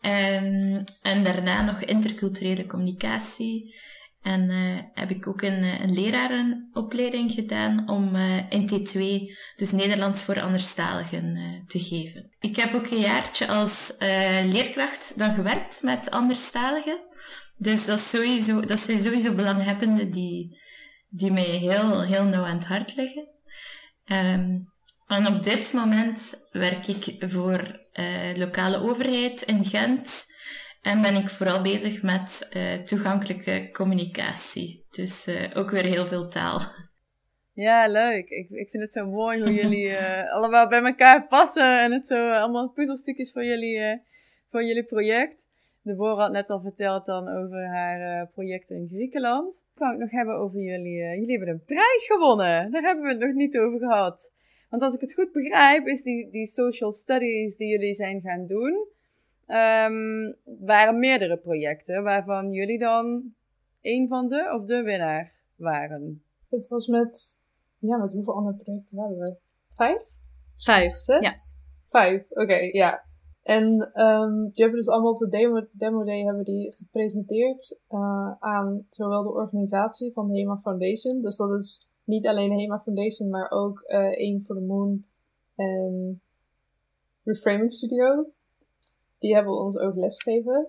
En 0.00 1.22
daarna 1.22 1.62
nog 1.62 1.80
interculturele 1.82 2.66
communicatie. 2.66 3.74
En 4.26 4.50
uh, 4.50 4.78
heb 4.94 5.10
ik 5.10 5.26
ook 5.26 5.42
een, 5.42 5.62
een 5.62 5.94
lerarenopleiding 5.94 7.32
gedaan 7.32 7.88
om 7.88 8.14
uh, 8.14 8.50
in 8.50 8.70
T2, 8.70 9.00
dus 9.56 9.72
Nederlands 9.72 10.22
voor 10.22 10.40
anderstaligen, 10.40 11.36
uh, 11.36 11.66
te 11.66 11.78
geven. 11.78 12.30
Ik 12.40 12.56
heb 12.56 12.74
ook 12.74 12.86
een 12.86 13.00
jaartje 13.00 13.48
als 13.48 13.94
leerkracht 14.44 15.18
dan 15.18 15.34
gewerkt 15.34 15.82
met 15.82 16.10
anderstaligen. 16.10 16.98
Dus 17.56 17.84
dat, 17.84 18.00
sowieso, 18.00 18.60
dat 18.60 18.78
zijn 18.78 19.00
sowieso 19.00 19.34
belanghebbenden 19.34 20.10
die, 20.10 20.58
die 21.08 21.32
mij 21.32 21.44
heel, 21.44 22.02
heel 22.02 22.24
nauw 22.24 22.44
aan 22.44 22.56
het 22.56 22.66
hart 22.66 22.96
liggen. 22.96 23.28
Um, 24.04 24.72
en 25.06 25.26
op 25.26 25.42
dit 25.42 25.72
moment 25.72 26.48
werk 26.50 26.86
ik 26.86 27.16
voor 27.18 27.80
lokale 28.34 28.80
overheid 28.80 29.42
in 29.42 29.64
Gent 29.64 30.34
en 30.86 31.02
ben 31.02 31.16
ik 31.16 31.28
vooral 31.28 31.62
bezig 31.62 32.02
met 32.02 32.48
uh, 32.56 32.72
toegankelijke 32.72 33.68
communicatie. 33.72 34.84
Dus 34.90 35.28
uh, 35.28 35.50
ook 35.54 35.70
weer 35.70 35.86
heel 35.86 36.06
veel 36.06 36.28
taal. 36.28 36.60
Ja, 37.52 37.88
leuk. 37.88 38.28
Ik, 38.28 38.50
ik 38.50 38.68
vind 38.70 38.82
het 38.82 38.92
zo 38.92 39.06
mooi 39.06 39.42
hoe 39.42 39.54
jullie 39.54 39.86
uh, 39.86 40.32
allemaal 40.36 40.68
bij 40.68 40.82
elkaar 40.82 41.26
passen. 41.26 41.80
En 41.80 41.92
het 41.92 42.06
zo 42.06 42.30
allemaal 42.30 42.68
puzzelstukjes 42.68 43.32
voor 43.32 43.44
jullie, 43.44 44.00
voor 44.50 44.64
jullie 44.64 44.84
project. 44.84 45.46
Deborah 45.82 46.18
had 46.18 46.32
net 46.32 46.50
al 46.50 46.60
verteld 46.60 47.06
dan 47.06 47.28
over 47.28 47.66
haar 47.66 48.26
project 48.26 48.70
in 48.70 48.88
Griekenland. 48.92 49.64
Ik 49.72 49.78
wou 49.78 49.90
het 49.90 50.00
nog 50.00 50.10
hebben 50.10 50.34
over 50.34 50.60
jullie. 50.60 50.96
jullie 50.96 51.36
hebben 51.36 51.48
een 51.48 51.64
prijs 51.64 52.06
gewonnen. 52.06 52.70
Daar 52.70 52.82
hebben 52.82 53.04
we 53.04 53.10
het 53.10 53.20
nog 53.20 53.32
niet 53.32 53.58
over 53.58 53.78
gehad. 53.78 54.32
Want 54.70 54.82
als 54.82 54.94
ik 54.94 55.00
het 55.00 55.14
goed 55.14 55.32
begrijp, 55.32 55.86
is 55.86 56.02
die, 56.02 56.30
die 56.30 56.46
social 56.46 56.92
studies 56.92 57.56
die 57.56 57.68
jullie 57.68 57.94
zijn 57.94 58.20
gaan 58.20 58.46
doen 58.46 58.94
um, 59.46 60.36
waren 60.66 60.98
meerdere 60.98 61.36
projecten, 61.36 62.02
waarvan 62.02 62.50
jullie 62.50 62.78
dan 62.78 63.34
een 63.82 64.08
van 64.08 64.28
de 64.28 64.52
of 64.54 64.66
de 64.66 64.82
winnaar 64.82 65.32
waren. 65.56 66.22
Het 66.48 66.68
was 66.68 66.86
met, 66.86 67.44
ja, 67.78 67.96
met 67.96 68.12
hoeveel 68.12 68.34
andere 68.34 68.56
projecten 68.56 68.96
waren 68.96 69.18
we? 69.18 69.36
Vijf? 69.74 70.02
Vijf. 70.56 70.94
Zes? 70.94 71.20
Ja. 71.20 71.32
Vijf, 71.86 72.30
oké, 72.30 72.68
ja. 72.72 73.04
En 73.42 73.92
um, 73.94 74.42
die 74.44 74.62
hebben 74.62 74.78
dus 74.80 74.88
allemaal 74.88 75.12
op 75.12 75.18
de 75.18 75.28
demo, 75.28 75.66
demo 75.72 76.04
day 76.04 76.24
hebben 76.24 76.44
die 76.44 76.72
gepresenteerd 76.72 77.78
uh, 77.88 78.32
aan 78.38 78.86
zowel 78.90 79.22
de 79.22 79.32
organisatie 79.32 80.12
van 80.12 80.28
de 80.28 80.38
HEMA 80.38 80.56
Foundation. 80.56 81.22
Dus 81.22 81.36
dat 81.36 81.50
is 81.50 81.88
niet 82.04 82.26
alleen 82.26 82.48
de 82.48 82.62
HEMA 82.62 82.80
Foundation, 82.80 83.28
maar 83.28 83.50
ook 83.50 83.84
uh, 83.86 83.98
Aim 83.98 84.40
for 84.40 84.56
the 84.56 84.62
Moon 84.62 85.04
en 85.54 86.20
Reframing 87.24 87.72
Studio 87.72 88.30
die 89.18 89.34
hebben 89.34 89.52
ons 89.52 89.78
ook 89.78 89.96
lesgegeven. 89.96 90.68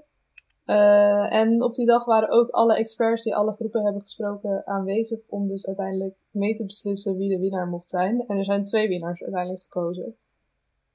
Uh, 0.65 1.33
en 1.33 1.63
op 1.63 1.75
die 1.75 1.85
dag 1.85 2.05
waren 2.05 2.29
ook 2.29 2.49
alle 2.49 2.75
experts 2.75 3.23
die 3.23 3.35
alle 3.35 3.53
groepen 3.53 3.83
hebben 3.83 4.01
gesproken 4.01 4.67
aanwezig 4.67 5.19
om 5.27 5.47
dus 5.47 5.67
uiteindelijk 5.67 6.15
mee 6.31 6.55
te 6.55 6.65
beslissen 6.65 7.17
wie 7.17 7.29
de 7.29 7.39
winnaar 7.39 7.67
mocht 7.67 7.89
zijn. 7.89 8.25
En 8.27 8.37
er 8.37 8.43
zijn 8.43 8.63
twee 8.63 8.87
winnaars 8.87 9.21
uiteindelijk 9.21 9.63
gekozen. 9.63 10.15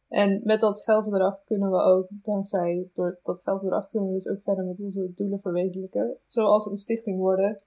En 0.09 0.41
met 0.45 0.61
dat 0.61 0.83
geldbedrag 0.83 1.45
kunnen 1.45 1.71
we 1.71 1.77
ook, 1.77 2.07
dankzij 2.11 2.89
door 2.93 3.19
dat 3.23 3.43
geldbedrag, 3.43 3.87
kunnen 3.87 4.09
we 4.09 4.15
dus 4.15 4.29
ook 4.29 4.43
verder 4.43 4.65
met 4.65 4.81
onze 4.81 5.13
doelen 5.15 5.41
verwezenlijken. 5.41 6.17
Zoals 6.25 6.67
een 6.67 6.77
stichting 6.77 7.17
worden. 7.17 7.61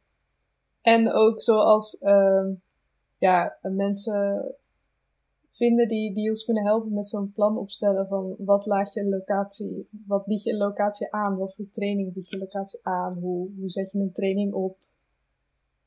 En 0.81 1.11
ook 1.11 1.41
zoals 1.41 2.01
uh, 2.01 2.45
ja, 3.17 3.57
mensen 3.61 4.55
vinden 5.55 5.87
die, 5.87 6.13
die 6.13 6.29
ons 6.29 6.45
kunnen 6.45 6.65
helpen 6.65 6.93
met 6.93 7.07
zo'n 7.07 7.31
plan 7.31 7.57
opstellen 7.57 8.07
van 8.07 8.35
wat 8.37 8.65
laat 8.65 8.93
je 8.93 8.99
een 8.99 9.09
locatie, 9.09 9.87
wat 10.07 10.25
bied 10.25 10.43
je 10.43 10.51
een 10.51 10.57
locatie 10.57 11.11
aan, 11.11 11.37
wat 11.37 11.55
voor 11.55 11.69
training 11.69 12.13
bied 12.13 12.29
je 12.29 12.35
een 12.35 12.41
locatie 12.41 12.79
aan, 12.83 13.13
hoe, 13.13 13.49
hoe 13.59 13.69
zet 13.69 13.91
je 13.91 13.99
een 13.99 14.11
training 14.11 14.53
op. 14.53 14.77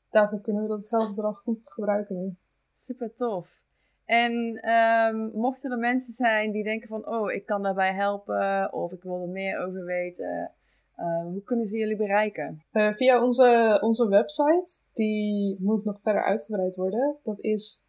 Daarvoor 0.09 0.41
kunnen 0.41 0.61
we 0.61 0.67
dat 0.67 0.87
geldbedrag 0.87 1.37
goed 1.37 1.59
gebruiken 1.63 2.15
nu. 2.15 2.35
Super 2.71 3.13
tof. 3.13 3.57
En 4.05 4.33
um, 4.69 5.31
mochten 5.33 5.71
er 5.71 5.77
mensen 5.77 6.13
zijn 6.13 6.51
die 6.51 6.63
denken 6.63 6.87
van, 6.87 7.07
oh, 7.07 7.31
ik 7.31 7.45
kan 7.45 7.63
daarbij 7.63 7.93
helpen 7.93 8.73
of 8.73 8.91
ik 8.91 9.03
wil 9.03 9.21
er 9.21 9.27
meer 9.27 9.65
over 9.65 9.85
weten, 9.85 10.51
uh, 10.97 11.23
hoe 11.23 11.43
kunnen 11.43 11.67
ze 11.67 11.77
jullie 11.77 11.95
bereiken? 11.95 12.63
Uh, 12.73 12.93
via 12.93 13.23
onze, 13.23 13.79
onze 13.81 14.07
website, 14.07 14.71
die 14.93 15.57
moet 15.59 15.85
nog 15.85 16.01
verder 16.01 16.23
uitgebreid 16.23 16.75
worden. 16.75 17.15
Dat 17.23 17.39
is 17.39 17.83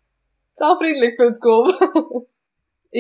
taalvriendelijk.com. 0.61 1.67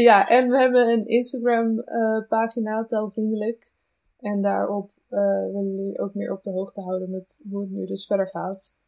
ja, 0.08 0.28
en 0.28 0.50
we 0.50 0.58
hebben 0.58 0.88
een 0.88 1.06
Instagram 1.06 1.82
uh, 1.86 2.28
pagina, 2.28 2.84
taalvriendelijk. 2.84 3.72
En 4.20 4.42
daarop 4.42 4.90
willen 5.08 5.76
jullie 5.76 5.98
ook 5.98 6.14
meer 6.14 6.32
op 6.32 6.42
de 6.42 6.50
hoogte 6.50 6.80
houden 6.80 7.10
met 7.10 7.44
hoe 7.50 7.60
het 7.60 7.70
nu 7.70 7.86
dus 7.86 8.06
verder 8.06 8.28
gaat. 8.28 8.78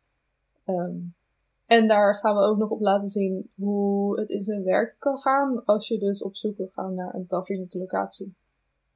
Um, 0.66 1.14
en 1.66 1.88
daar 1.88 2.14
gaan 2.14 2.34
we 2.34 2.40
ook 2.42 2.56
nog 2.56 2.70
op 2.70 2.80
laten 2.80 3.08
zien 3.08 3.50
hoe 3.54 4.20
het 4.20 4.30
in 4.30 4.40
zijn 4.40 4.64
werk 4.64 4.96
kan 4.98 5.18
gaan 5.18 5.64
als 5.64 5.88
je 5.88 5.98
dus 5.98 6.22
op 6.22 6.36
zoek 6.36 6.56
wil 6.56 6.70
gaan 6.72 6.94
naar 6.94 7.14
een 7.14 7.26
taalvriendelijke 7.26 7.78
locatie. 7.78 8.34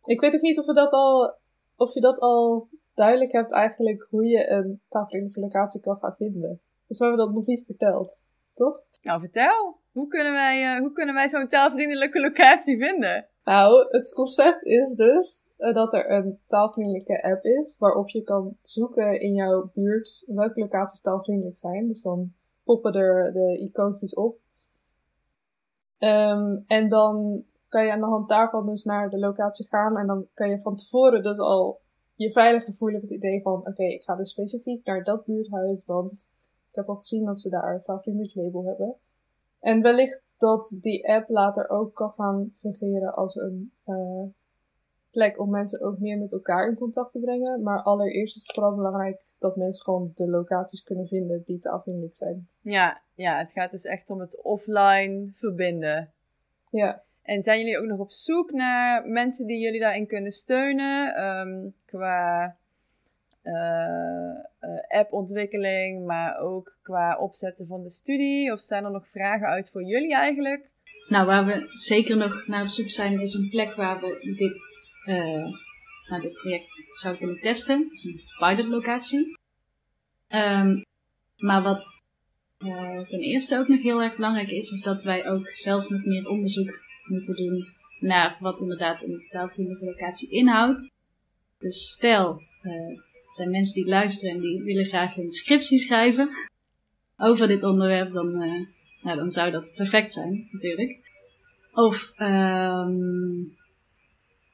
Ik 0.05 0.21
weet 0.21 0.35
ook 0.35 0.41
niet 0.41 0.59
of, 0.59 0.67
dat 0.67 0.91
al, 0.91 1.35
of 1.77 1.95
je 1.95 2.01
dat 2.01 2.19
al 2.19 2.69
duidelijk 2.95 3.33
hebt 3.33 3.53
eigenlijk 3.53 4.07
hoe 4.11 4.27
je 4.27 4.51
een 4.51 4.81
taalvriendelijke 4.89 5.41
locatie 5.41 5.81
kan 5.81 5.97
gaan 5.97 6.15
vinden. 6.17 6.61
Dus 6.87 6.99
we 6.99 7.05
hebben 7.05 7.25
dat 7.25 7.35
nog 7.35 7.47
niet 7.47 7.65
verteld, 7.67 8.13
toch? 8.53 8.86
Nou, 9.07 9.21
vertel. 9.21 9.77
Hoe 9.93 10.09
kunnen 10.09 10.33
wij, 10.33 10.75
uh, 10.75 10.81
hoe 10.81 10.93
kunnen 10.93 11.15
wij 11.15 11.29
zo'n 11.29 11.47
taalvriendelijke 11.47 12.21
locatie 12.21 12.79
vinden? 12.79 13.27
Nou, 13.45 13.87
het 13.91 14.13
concept 14.15 14.65
is 14.65 14.95
dus 14.95 15.45
uh, 15.59 15.75
dat 15.75 15.93
er 15.93 16.11
een 16.11 16.39
taalvriendelijke 16.47 17.23
app 17.23 17.45
is 17.45 17.77
waarop 17.79 18.09
je 18.09 18.23
kan 18.23 18.57
zoeken 18.63 19.21
in 19.21 19.35
jouw 19.35 19.71
buurt 19.75 20.25
welke 20.27 20.61
locaties 20.61 21.01
taalvriendelijk 21.01 21.57
zijn. 21.57 21.89
Dus 21.89 22.03
dan 22.03 22.33
poppen 22.65 22.93
er 22.93 23.33
de 23.33 23.59
icoontjes 23.59 24.15
op. 24.15 24.39
Um, 25.99 26.65
en 26.67 26.89
dan 26.89 27.45
kan 27.69 27.85
je 27.85 27.93
aan 27.93 28.01
de 28.01 28.07
hand 28.07 28.29
daarvan 28.29 28.67
dus 28.67 28.85
naar 28.85 29.11
de 29.11 29.19
locatie 29.19 29.67
gaan. 29.67 29.97
En 29.97 30.07
dan 30.07 30.27
kan 30.35 30.51
je 30.51 30.61
van 30.61 30.77
tevoren 30.77 31.23
dus 31.23 31.39
al 31.39 31.81
je 32.15 32.33
veilig 32.33 32.65
voelen 32.77 33.01
met 33.01 33.09
het 33.11 33.19
idee 33.19 33.43
van... 33.43 33.67
Oké, 33.67 33.85
ik 33.85 34.05
ga 34.05 34.17
dus 34.17 34.31
specifiek 34.31 34.87
naar 34.87 35.05
dat 35.05 35.25
buurthuis, 35.25 35.83
want 35.85 36.31
heb 36.77 36.89
al 36.89 36.97
gezien 36.97 37.25
dat 37.25 37.41
ze 37.41 37.49
daar 37.49 37.75
een 37.75 37.83
taalvriendelijk 37.83 38.35
label 38.35 38.65
hebben. 38.65 38.95
En 39.61 39.83
wellicht 39.83 40.23
dat 40.37 40.77
die 40.81 41.09
app 41.09 41.29
later 41.29 41.69
ook 41.69 41.95
kan 41.95 42.13
gaan 42.13 42.53
fungeren 42.55 43.15
als 43.15 43.35
een 43.35 43.73
uh, 43.87 44.25
plek 45.11 45.39
om 45.41 45.51
mensen 45.51 45.81
ook 45.81 45.99
meer 45.99 46.19
met 46.19 46.33
elkaar 46.33 46.69
in 46.69 46.75
contact 46.75 47.13
te 47.13 47.21
brengen. 47.21 47.63
Maar 47.63 47.83
allereerst 47.83 48.37
is 48.37 48.43
het 48.43 48.55
vooral 48.55 48.77
belangrijk 48.77 49.23
dat 49.39 49.57
mensen 49.57 49.85
gewoon 49.85 50.11
de 50.15 50.29
locaties 50.29 50.83
kunnen 50.83 51.07
vinden 51.07 51.43
die 51.47 51.59
te 51.59 51.71
afhankelijk 51.71 52.15
zijn. 52.15 52.49
Ja, 52.61 53.01
ja, 53.15 53.39
het 53.39 53.53
gaat 53.53 53.71
dus 53.71 53.85
echt 53.85 54.11
om 54.11 54.21
het 54.21 54.43
offline 54.43 55.29
verbinden. 55.33 56.13
Ja. 56.71 57.03
En 57.23 57.43
zijn 57.43 57.59
jullie 57.59 57.79
ook 57.79 57.87
nog 57.87 57.99
op 57.99 58.13
zoek 58.13 58.53
naar 58.53 59.09
mensen 59.09 59.47
die 59.47 59.61
jullie 59.61 59.81
daarin 59.81 60.07
kunnen 60.07 60.33
steunen? 60.33 61.25
Um, 61.25 61.75
qua 61.85 62.57
appontwikkeling, 64.89 66.07
maar 66.07 66.39
ook 66.39 66.77
qua 66.83 67.19
opzetten 67.19 67.67
van 67.67 67.83
de 67.83 67.91
studie? 67.91 68.53
Of 68.53 68.61
zijn 68.61 68.85
er 68.85 68.91
nog 68.91 69.09
vragen 69.09 69.47
uit 69.47 69.71
voor 69.71 69.83
jullie 69.83 70.15
eigenlijk? 70.15 70.71
Nou, 71.09 71.27
waar 71.27 71.47
we 71.47 71.71
zeker 71.75 72.17
nog 72.17 72.47
naar 72.47 72.63
op 72.63 72.69
zoek 72.69 72.91
zijn, 72.91 73.21
is 73.21 73.35
een 73.35 73.49
plek 73.51 73.75
waar 73.75 74.01
we 74.01 74.35
dit 74.37 74.61
uh, 75.09 75.47
nou, 76.09 76.23
dit 76.23 76.33
project 76.33 76.67
zou 77.01 77.17
kunnen 77.17 77.41
testen. 77.41 77.89
Is 77.93 78.05
een 78.05 78.21
pilotlocatie. 78.39 79.39
Um, 80.29 80.85
maar 81.37 81.63
wat 81.63 82.05
ten 83.09 83.21
eerste 83.21 83.59
ook 83.59 83.69
nog 83.69 83.83
heel 83.83 84.03
erg 84.03 84.15
belangrijk 84.17 84.51
is, 84.51 84.71
is 84.71 84.83
dat 84.83 85.03
wij 85.03 85.29
ook 85.29 85.49
zelf 85.49 85.89
nog 85.89 86.05
meer 86.05 86.29
onderzoek 86.29 86.79
moeten 87.05 87.37
doen 87.37 87.67
naar 88.01 88.37
wat 88.41 88.61
inderdaad 88.61 89.03
een 89.03 89.27
taalvriendelijke 89.31 89.85
locatie 89.85 90.31
inhoudt. 90.31 90.91
Dus 91.59 91.91
stel, 91.91 92.43
er 93.37 93.43
zijn 93.43 93.55
mensen 93.55 93.75
die 93.75 93.91
luisteren 93.91 94.35
en 94.35 94.41
die 94.41 94.63
willen 94.63 94.85
graag 94.85 95.17
een 95.17 95.31
scriptie 95.31 95.79
schrijven 95.79 96.31
over 97.17 97.49
dit 97.49 97.63
onderwerp, 97.63 98.13
dan, 98.13 98.43
uh, 98.43 98.67
nou, 99.03 99.17
dan 99.17 99.31
zou 99.31 99.51
dat 99.51 99.73
perfect 99.75 100.13
zijn, 100.13 100.49
natuurlijk. 100.51 100.99
Of 101.73 102.13
um, 102.19 103.57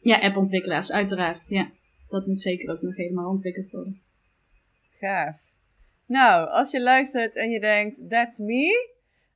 ja, 0.01 0.21
appontwikkelaars, 0.21 0.93
uiteraard. 0.93 1.49
Ja, 1.49 1.71
dat 2.09 2.27
moet 2.27 2.41
zeker 2.41 2.71
ook 2.71 2.83
nog 2.83 2.97
helemaal 2.97 3.31
ontwikkeld 3.31 3.71
worden. 3.71 4.01
Gaaf. 4.99 5.37
Nou, 6.07 6.49
als 6.49 6.71
je 6.71 6.83
luistert 6.83 7.37
en 7.37 7.51
je 7.51 7.61
denkt, 7.61 8.09
that's 8.09 8.39
me, 8.39 8.91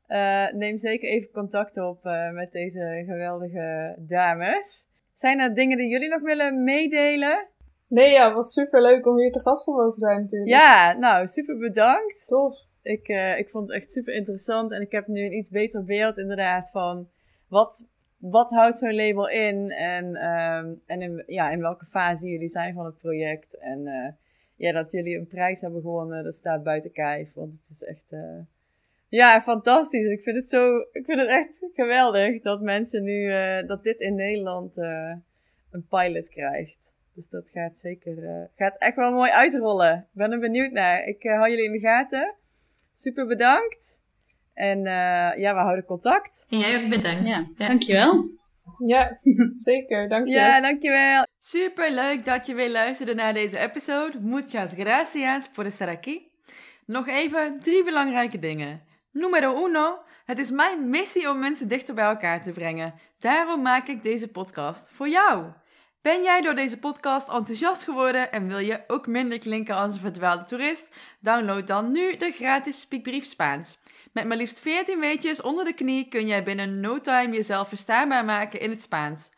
uh, 0.08 0.52
neem 0.52 0.76
zeker 0.76 1.08
even 1.08 1.30
contact 1.30 1.78
op 1.78 2.04
uh, 2.04 2.30
met 2.30 2.52
deze 2.52 3.02
geweldige 3.06 3.94
dames. 3.98 4.86
Zijn 5.12 5.40
er 5.40 5.54
dingen 5.54 5.76
die 5.76 5.88
jullie 5.88 6.08
nog 6.08 6.20
willen 6.20 6.64
meedelen? 6.64 7.46
Nee, 7.88 8.10
ja, 8.10 8.34
wat 8.34 8.50
super 8.50 8.82
leuk 8.82 9.06
om 9.06 9.18
hier 9.18 9.32
te 9.32 9.40
gast 9.40 9.64
te 9.64 9.70
mogen 9.70 9.98
zijn 9.98 10.20
natuurlijk. 10.20 10.50
Ja, 10.50 10.92
nou, 10.92 11.26
super 11.26 11.58
bedankt. 11.58 12.26
Tof. 12.28 12.58
Ik, 12.82 13.08
uh, 13.08 13.38
ik 13.38 13.50
vond 13.50 13.68
het 13.68 13.76
echt 13.76 13.90
super 13.92 14.14
interessant 14.14 14.72
en 14.72 14.80
ik 14.80 14.92
heb 14.92 15.06
nu 15.06 15.24
een 15.24 15.32
iets 15.32 15.50
beter 15.50 15.84
beeld 15.84 16.18
inderdaad 16.18 16.70
van 16.70 17.08
wat 17.48 17.86
wat 18.18 18.50
houdt 18.50 18.76
zo'n 18.76 18.94
label 18.94 19.28
in 19.28 19.70
en, 19.70 20.04
um, 20.04 20.82
en 20.86 21.02
in, 21.02 21.22
ja, 21.26 21.50
in 21.50 21.60
welke 21.60 21.84
fase 21.84 22.28
jullie 22.28 22.48
zijn 22.48 22.74
van 22.74 22.84
het 22.84 22.98
project. 22.98 23.58
En 23.58 23.86
uh, 23.86 24.08
ja, 24.56 24.72
dat 24.72 24.90
jullie 24.90 25.18
een 25.18 25.26
prijs 25.26 25.60
hebben 25.60 25.80
gewonnen, 25.80 26.24
dat 26.24 26.34
staat 26.34 26.62
buiten 26.62 26.92
kijf. 26.92 27.32
Want 27.34 27.52
het 27.52 27.68
is 27.68 27.82
echt, 27.82 28.04
uh, 28.10 28.38
ja, 29.08 29.40
fantastisch. 29.40 30.06
Ik 30.06 30.22
vind 30.22 30.36
het 30.36 30.48
zo, 30.48 30.78
ik 30.78 31.04
vind 31.04 31.20
het 31.20 31.28
echt 31.28 31.62
geweldig 31.74 32.42
dat 32.42 32.60
mensen 32.60 33.02
nu, 33.02 33.30
dat 33.66 33.82
dit 33.82 34.00
in 34.00 34.14
Nederland 34.14 34.76
een 35.70 35.86
pilot 35.88 36.28
krijgt. 36.28 36.94
Dus 37.16 37.28
dat 37.28 37.50
gaat 37.50 37.78
zeker, 37.78 38.48
gaat 38.56 38.76
echt 38.78 38.96
wel 38.96 39.12
mooi 39.12 39.30
uitrollen. 39.30 39.96
Ik 39.96 40.18
ben 40.18 40.32
er 40.32 40.38
benieuwd 40.38 40.72
naar. 40.72 41.04
Ik 41.04 41.22
hou 41.22 41.50
jullie 41.50 41.64
in 41.64 41.72
de 41.72 41.78
gaten. 41.78 42.34
Super 42.92 43.26
bedankt. 43.26 44.02
En 44.52 44.78
uh, 44.78 45.36
ja, 45.36 45.54
we 45.54 45.60
houden 45.60 45.84
contact. 45.84 46.46
En 46.50 46.58
jij 46.58 46.82
ook 46.84 46.90
bedankt. 46.90 47.26
Ja, 47.26 47.44
ja. 47.58 47.66
dankjewel. 47.66 48.28
Ja, 48.78 49.18
zeker. 49.70 50.08
Dank 50.08 50.26
je. 50.26 50.32
Ja, 50.32 50.60
dankjewel. 50.60 51.26
Super 51.38 51.92
leuk 51.92 52.24
dat 52.24 52.46
je 52.46 52.54
weer 52.54 52.70
luisterde 52.70 53.14
naar 53.14 53.34
deze 53.34 53.58
episode. 53.58 54.20
Muchas 54.20 54.72
gracias 54.72 55.48
por 55.48 55.64
estar 55.64 55.88
aquí. 55.88 56.30
Nog 56.86 57.08
even 57.08 57.60
drie 57.60 57.84
belangrijke 57.84 58.38
dingen. 58.38 58.82
Numero 59.10 59.66
uno. 59.66 59.98
Het 60.24 60.38
is 60.38 60.50
mijn 60.50 60.90
missie 60.90 61.30
om 61.30 61.38
mensen 61.38 61.68
dichter 61.68 61.94
bij 61.94 62.04
elkaar 62.04 62.42
te 62.42 62.52
brengen. 62.52 62.94
Daarom 63.18 63.62
maak 63.62 63.86
ik 63.86 64.02
deze 64.02 64.28
podcast 64.28 64.86
voor 64.90 65.08
jou. 65.08 65.44
Ben 66.06 66.22
jij 66.22 66.40
door 66.40 66.54
deze 66.54 66.78
podcast 66.78 67.28
enthousiast 67.28 67.82
geworden 67.82 68.32
en 68.32 68.48
wil 68.48 68.58
je 68.58 68.84
ook 68.86 69.06
minder 69.06 69.38
klinken 69.38 69.74
als 69.74 69.94
een 69.94 70.00
verdwaalde 70.00 70.44
toerist? 70.44 70.94
Download 71.20 71.66
dan 71.66 71.92
nu 71.92 72.16
de 72.16 72.30
gratis 72.30 72.80
Speakbrief 72.80 73.24
Spaans. 73.24 73.78
Met 74.12 74.26
maar 74.26 74.36
liefst 74.36 74.60
14 74.60 75.00
weetjes 75.00 75.40
onder 75.40 75.64
de 75.64 75.72
knie 75.72 76.08
kun 76.08 76.26
jij 76.26 76.42
binnen 76.42 76.80
no 76.80 76.98
time 76.98 77.34
jezelf 77.34 77.68
verstaanbaar 77.68 78.24
maken 78.24 78.60
in 78.60 78.70
het 78.70 78.80
Spaans. 78.80 79.30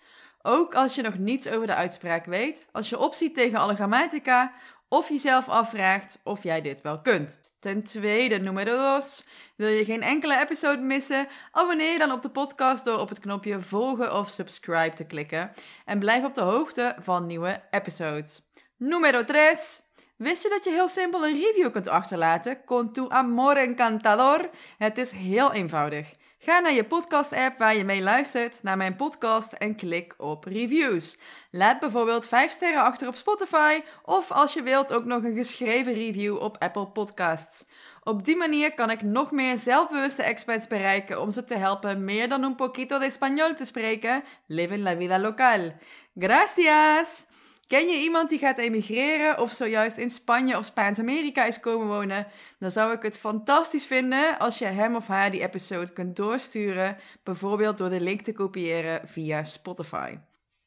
Ook 0.42 0.74
als 0.74 0.94
je 0.94 1.02
nog 1.02 1.18
niets 1.18 1.48
over 1.48 1.66
de 1.66 1.74
uitspraak 1.74 2.24
weet, 2.24 2.66
als 2.72 2.88
je 2.88 2.98
opziet 2.98 3.34
tegen 3.34 3.58
alle 3.58 3.74
grammatica 3.74 4.52
of 4.88 5.08
jezelf 5.08 5.48
afvraagt 5.48 6.18
of 6.22 6.42
jij 6.42 6.60
dit 6.60 6.80
wel 6.82 7.00
kunt. 7.00 7.38
Ten 7.60 7.82
tweede, 7.82 8.38
numero 8.38 8.76
dos. 8.76 9.24
Wil 9.56 9.68
je 9.68 9.84
geen 9.84 10.02
enkele 10.02 10.40
episode 10.40 10.82
missen? 10.82 11.28
Abonneer 11.50 11.92
je 11.92 11.98
dan 11.98 12.12
op 12.12 12.22
de 12.22 12.30
podcast 12.30 12.84
door 12.84 12.98
op 12.98 13.08
het 13.08 13.18
knopje 13.18 13.60
volgen 13.60 14.14
of 14.14 14.28
subscribe 14.28 14.96
te 14.96 15.04
klikken. 15.04 15.52
En 15.84 15.98
blijf 15.98 16.24
op 16.24 16.34
de 16.34 16.40
hoogte 16.40 16.96
van 16.98 17.26
nieuwe 17.26 17.62
episodes. 17.70 18.42
Numero 18.76 19.24
tres. 19.24 19.82
Wist 20.16 20.42
je 20.42 20.48
dat 20.48 20.64
je 20.64 20.70
heel 20.70 20.88
simpel 20.88 21.26
een 21.26 21.40
review 21.40 21.72
kunt 21.72 21.88
achterlaten? 21.88 22.64
Con 22.64 22.92
tu 22.92 23.08
amor 23.08 23.56
encantador. 23.56 24.50
Het 24.78 24.98
is 24.98 25.10
heel 25.10 25.52
eenvoudig. 25.52 26.10
Ga 26.40 26.58
naar 26.58 26.72
je 26.72 26.84
podcast-app 26.84 27.58
waar 27.58 27.76
je 27.76 27.84
mee 27.84 28.02
luistert, 28.02 28.62
naar 28.62 28.76
mijn 28.76 28.96
podcast 28.96 29.52
en 29.52 29.76
klik 29.76 30.14
op 30.18 30.44
reviews. 30.44 31.16
Laat 31.50 31.80
bijvoorbeeld 31.80 32.28
5 32.28 32.52
sterren 32.52 32.82
achter 32.82 33.08
op 33.08 33.14
Spotify 33.14 33.80
of 34.02 34.30
als 34.30 34.52
je 34.54 34.62
wilt 34.62 34.92
ook 34.92 35.04
nog 35.04 35.24
een 35.24 35.36
geschreven 35.36 35.94
review 35.94 36.42
op 36.42 36.56
Apple 36.58 36.86
Podcasts. 36.86 37.64
Op 38.02 38.24
die 38.24 38.36
manier 38.36 38.74
kan 38.74 38.90
ik 38.90 39.02
nog 39.02 39.30
meer 39.30 39.58
zelfbewuste 39.58 40.22
experts 40.22 40.66
bereiken 40.66 41.20
om 41.20 41.30
ze 41.30 41.44
te 41.44 41.56
helpen 41.56 42.04
meer 42.04 42.28
dan 42.28 42.44
un 42.44 42.54
poquito 42.54 42.98
de 42.98 43.10
español 43.12 43.56
te 43.56 43.64
spreken. 43.64 44.24
Live 44.46 44.74
in 44.74 44.82
la 44.82 44.96
vida 44.96 45.18
local. 45.18 45.72
Gracias! 46.18 47.27
Ken 47.68 47.88
je 47.88 47.98
iemand 47.98 48.28
die 48.28 48.38
gaat 48.38 48.58
emigreren 48.58 49.38
of 49.38 49.52
zojuist 49.52 49.96
in 49.96 50.10
Spanje 50.10 50.58
of 50.58 50.64
Spaans-Amerika 50.64 51.44
is 51.44 51.60
komen 51.60 51.86
wonen? 51.86 52.26
Dan 52.58 52.70
zou 52.70 52.92
ik 52.92 53.02
het 53.02 53.18
fantastisch 53.18 53.84
vinden 53.84 54.38
als 54.38 54.58
je 54.58 54.64
hem 54.64 54.96
of 54.96 55.06
haar 55.06 55.30
die 55.30 55.42
episode 55.42 55.92
kunt 55.92 56.16
doorsturen, 56.16 56.96
bijvoorbeeld 57.22 57.78
door 57.78 57.90
de 57.90 58.00
link 58.00 58.20
te 58.20 58.32
kopiëren 58.32 59.08
via 59.08 59.44
Spotify. 59.44 60.18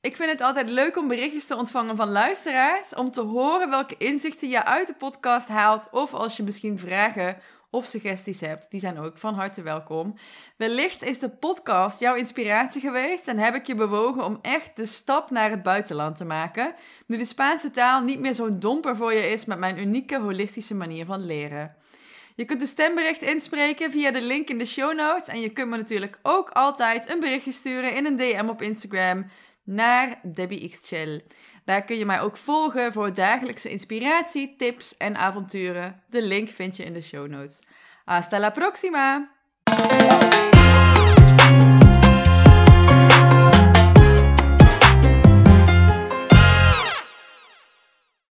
Ik 0.02 0.16
vind 0.16 0.32
het 0.32 0.42
altijd 0.42 0.70
leuk 0.70 0.98
om 0.98 1.08
berichtjes 1.08 1.46
te 1.46 1.56
ontvangen 1.56 1.96
van 1.96 2.10
luisteraars, 2.10 2.96
om 2.96 3.12
te 3.12 3.22
horen 3.22 3.70
welke 3.70 3.96
inzichten 3.98 4.50
je 4.50 4.66
uit 4.66 4.88
de 4.88 4.94
podcast 4.94 5.48
haalt 5.48 5.88
of 5.92 6.14
als 6.14 6.38
je 6.38 6.44
misschien 6.44 6.80
vragen 6.80 7.38
of 7.72 7.86
suggesties 7.86 8.42
hebt, 8.42 8.72
die 8.72 8.80
zijn 8.80 9.00
ook 9.00 9.18
van 9.18 9.34
harte 9.34 9.62
welkom. 9.62 10.16
Wellicht 10.58 11.04
is 11.04 11.20
de 11.20 11.30
podcast 11.30 12.00
jouw 12.00 12.16
inspiratie 12.16 12.82
geweest 12.82 13.28
en 13.28 13.38
heb 13.38 13.56
ik 13.56 13.68
je 13.68 13.76
bewogen 13.76 14.26
om 14.26 14.40
echt 14.42 14.76
de 14.76 14.86
stap 14.86 15.30
naar 15.30 15.50
het 15.50 15.64
buitenland 15.64 16.18
te 16.18 16.26
maken, 16.26 16.74
nu 17.06 17.18
de 17.18 17.26
Spaanse 17.26 17.72
taal 17.72 18.04
niet 18.04 18.20
meer 18.20 18.36
zo'n 18.36 18.60
domper 18.60 18.96
voor 18.96 19.14
je 19.14 19.32
is 19.32 19.46
met 19.46 19.60
mijn 19.60 19.80
unieke 19.80 20.20
holistische 20.20 20.76
manier 20.76 21.06
van 21.06 21.26
leren. 21.26 21.76
Je 22.36 22.46
kunt 22.46 22.62
een 22.62 22.68
stembericht 22.68 23.22
inspreken 23.22 23.92
via 23.92 24.12
de 24.12 24.22
link 24.22 24.50
in 24.50 24.58
de 24.58 24.66
show 24.66 24.96
notes 24.96 25.28
en 25.28 25.42
je 25.42 25.50
kunt 25.50 25.70
me 25.70 25.78
natuurlijk 25.78 26.20
ook 26.22 26.50
altijd 26.50 27.10
een 27.10 27.20
berichtje 27.20 27.52
sturen 27.52 27.96
in 27.96 28.06
een 28.06 28.18
DM 28.18 28.50
op 28.50 28.62
Instagram 28.62 29.26
naar 29.64 30.20
Debbie 30.24 30.70
Xchel. 30.70 31.22
Daar 31.66 31.82
kun 31.84 31.98
je 31.98 32.06
mij 32.06 32.22
ook 32.22 32.38
volgen 32.38 32.94
voor 32.94 33.14
dagelijkse 33.14 33.70
inspiratie, 33.70 34.56
tips 34.56 34.98
en 34.98 35.16
avonturen. 35.16 36.02
De 36.10 36.22
link 36.22 36.50
vind 36.50 36.78
je 36.78 36.84
in 36.84 36.94
de 36.94 37.02
show 37.02 37.28
notes. 37.28 37.60
Hasta 38.06 38.40
la 38.40 38.50
próxima! 38.50 39.30